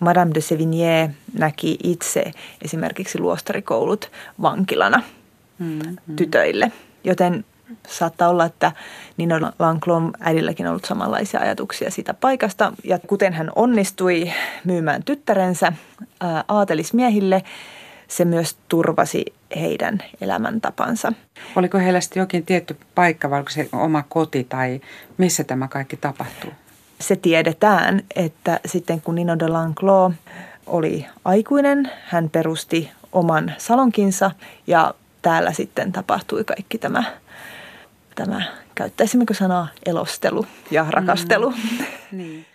Madame 0.00 0.34
de 0.34 0.40
Sévigné 0.40 1.10
näki 1.38 1.78
itse 1.82 2.32
esimerkiksi 2.62 3.18
luostarikoulut 3.20 4.10
vankilana 4.42 5.02
mm-hmm. 5.58 6.16
tytöille. 6.16 6.72
Joten 7.04 7.44
saattaa 7.88 8.28
olla, 8.28 8.44
että 8.44 8.72
Nino 9.16 9.52
Lanclon 9.58 10.12
äidilläkin 10.20 10.66
on 10.66 10.70
ollut 10.70 10.84
samanlaisia 10.84 11.40
ajatuksia 11.40 11.90
siitä 11.90 12.14
paikasta. 12.14 12.72
Ja 12.84 12.98
kuten 12.98 13.32
hän 13.32 13.50
onnistui 13.56 14.32
myymään 14.64 15.02
tyttärensä 15.04 15.72
aatelismiehille, 16.48 17.42
se 18.08 18.24
myös 18.24 18.56
turvasi 18.68 19.24
heidän 19.56 19.98
elämäntapansa. 20.20 21.12
Oliko 21.56 21.78
heillä 21.78 22.00
sitten 22.00 22.20
jokin 22.20 22.46
tietty 22.46 22.76
paikka, 22.94 23.30
vai 23.30 23.44
se 23.48 23.68
oma 23.72 24.04
koti 24.08 24.44
tai 24.44 24.80
missä 25.18 25.44
tämä 25.44 25.68
kaikki 25.68 25.96
tapahtuu? 25.96 26.50
se 27.00 27.16
tiedetään, 27.16 28.02
että 28.16 28.60
sitten 28.66 29.00
kun 29.00 29.14
Nino 29.14 29.38
de 29.38 29.48
Lanclos 29.48 30.12
oli 30.66 31.06
aikuinen, 31.24 31.90
hän 32.04 32.30
perusti 32.30 32.90
oman 33.12 33.54
salonkinsa 33.58 34.30
ja 34.66 34.94
täällä 35.22 35.52
sitten 35.52 35.92
tapahtui 35.92 36.44
kaikki 36.44 36.78
tämä, 36.78 37.04
tämä 38.14 38.42
käyttäisimmekö 38.74 39.34
sanaa 39.34 39.68
elostelu 39.86 40.46
ja 40.70 40.86
rakastelu. 40.90 41.50
Mm. 41.50 41.84
Niin. 42.12 42.46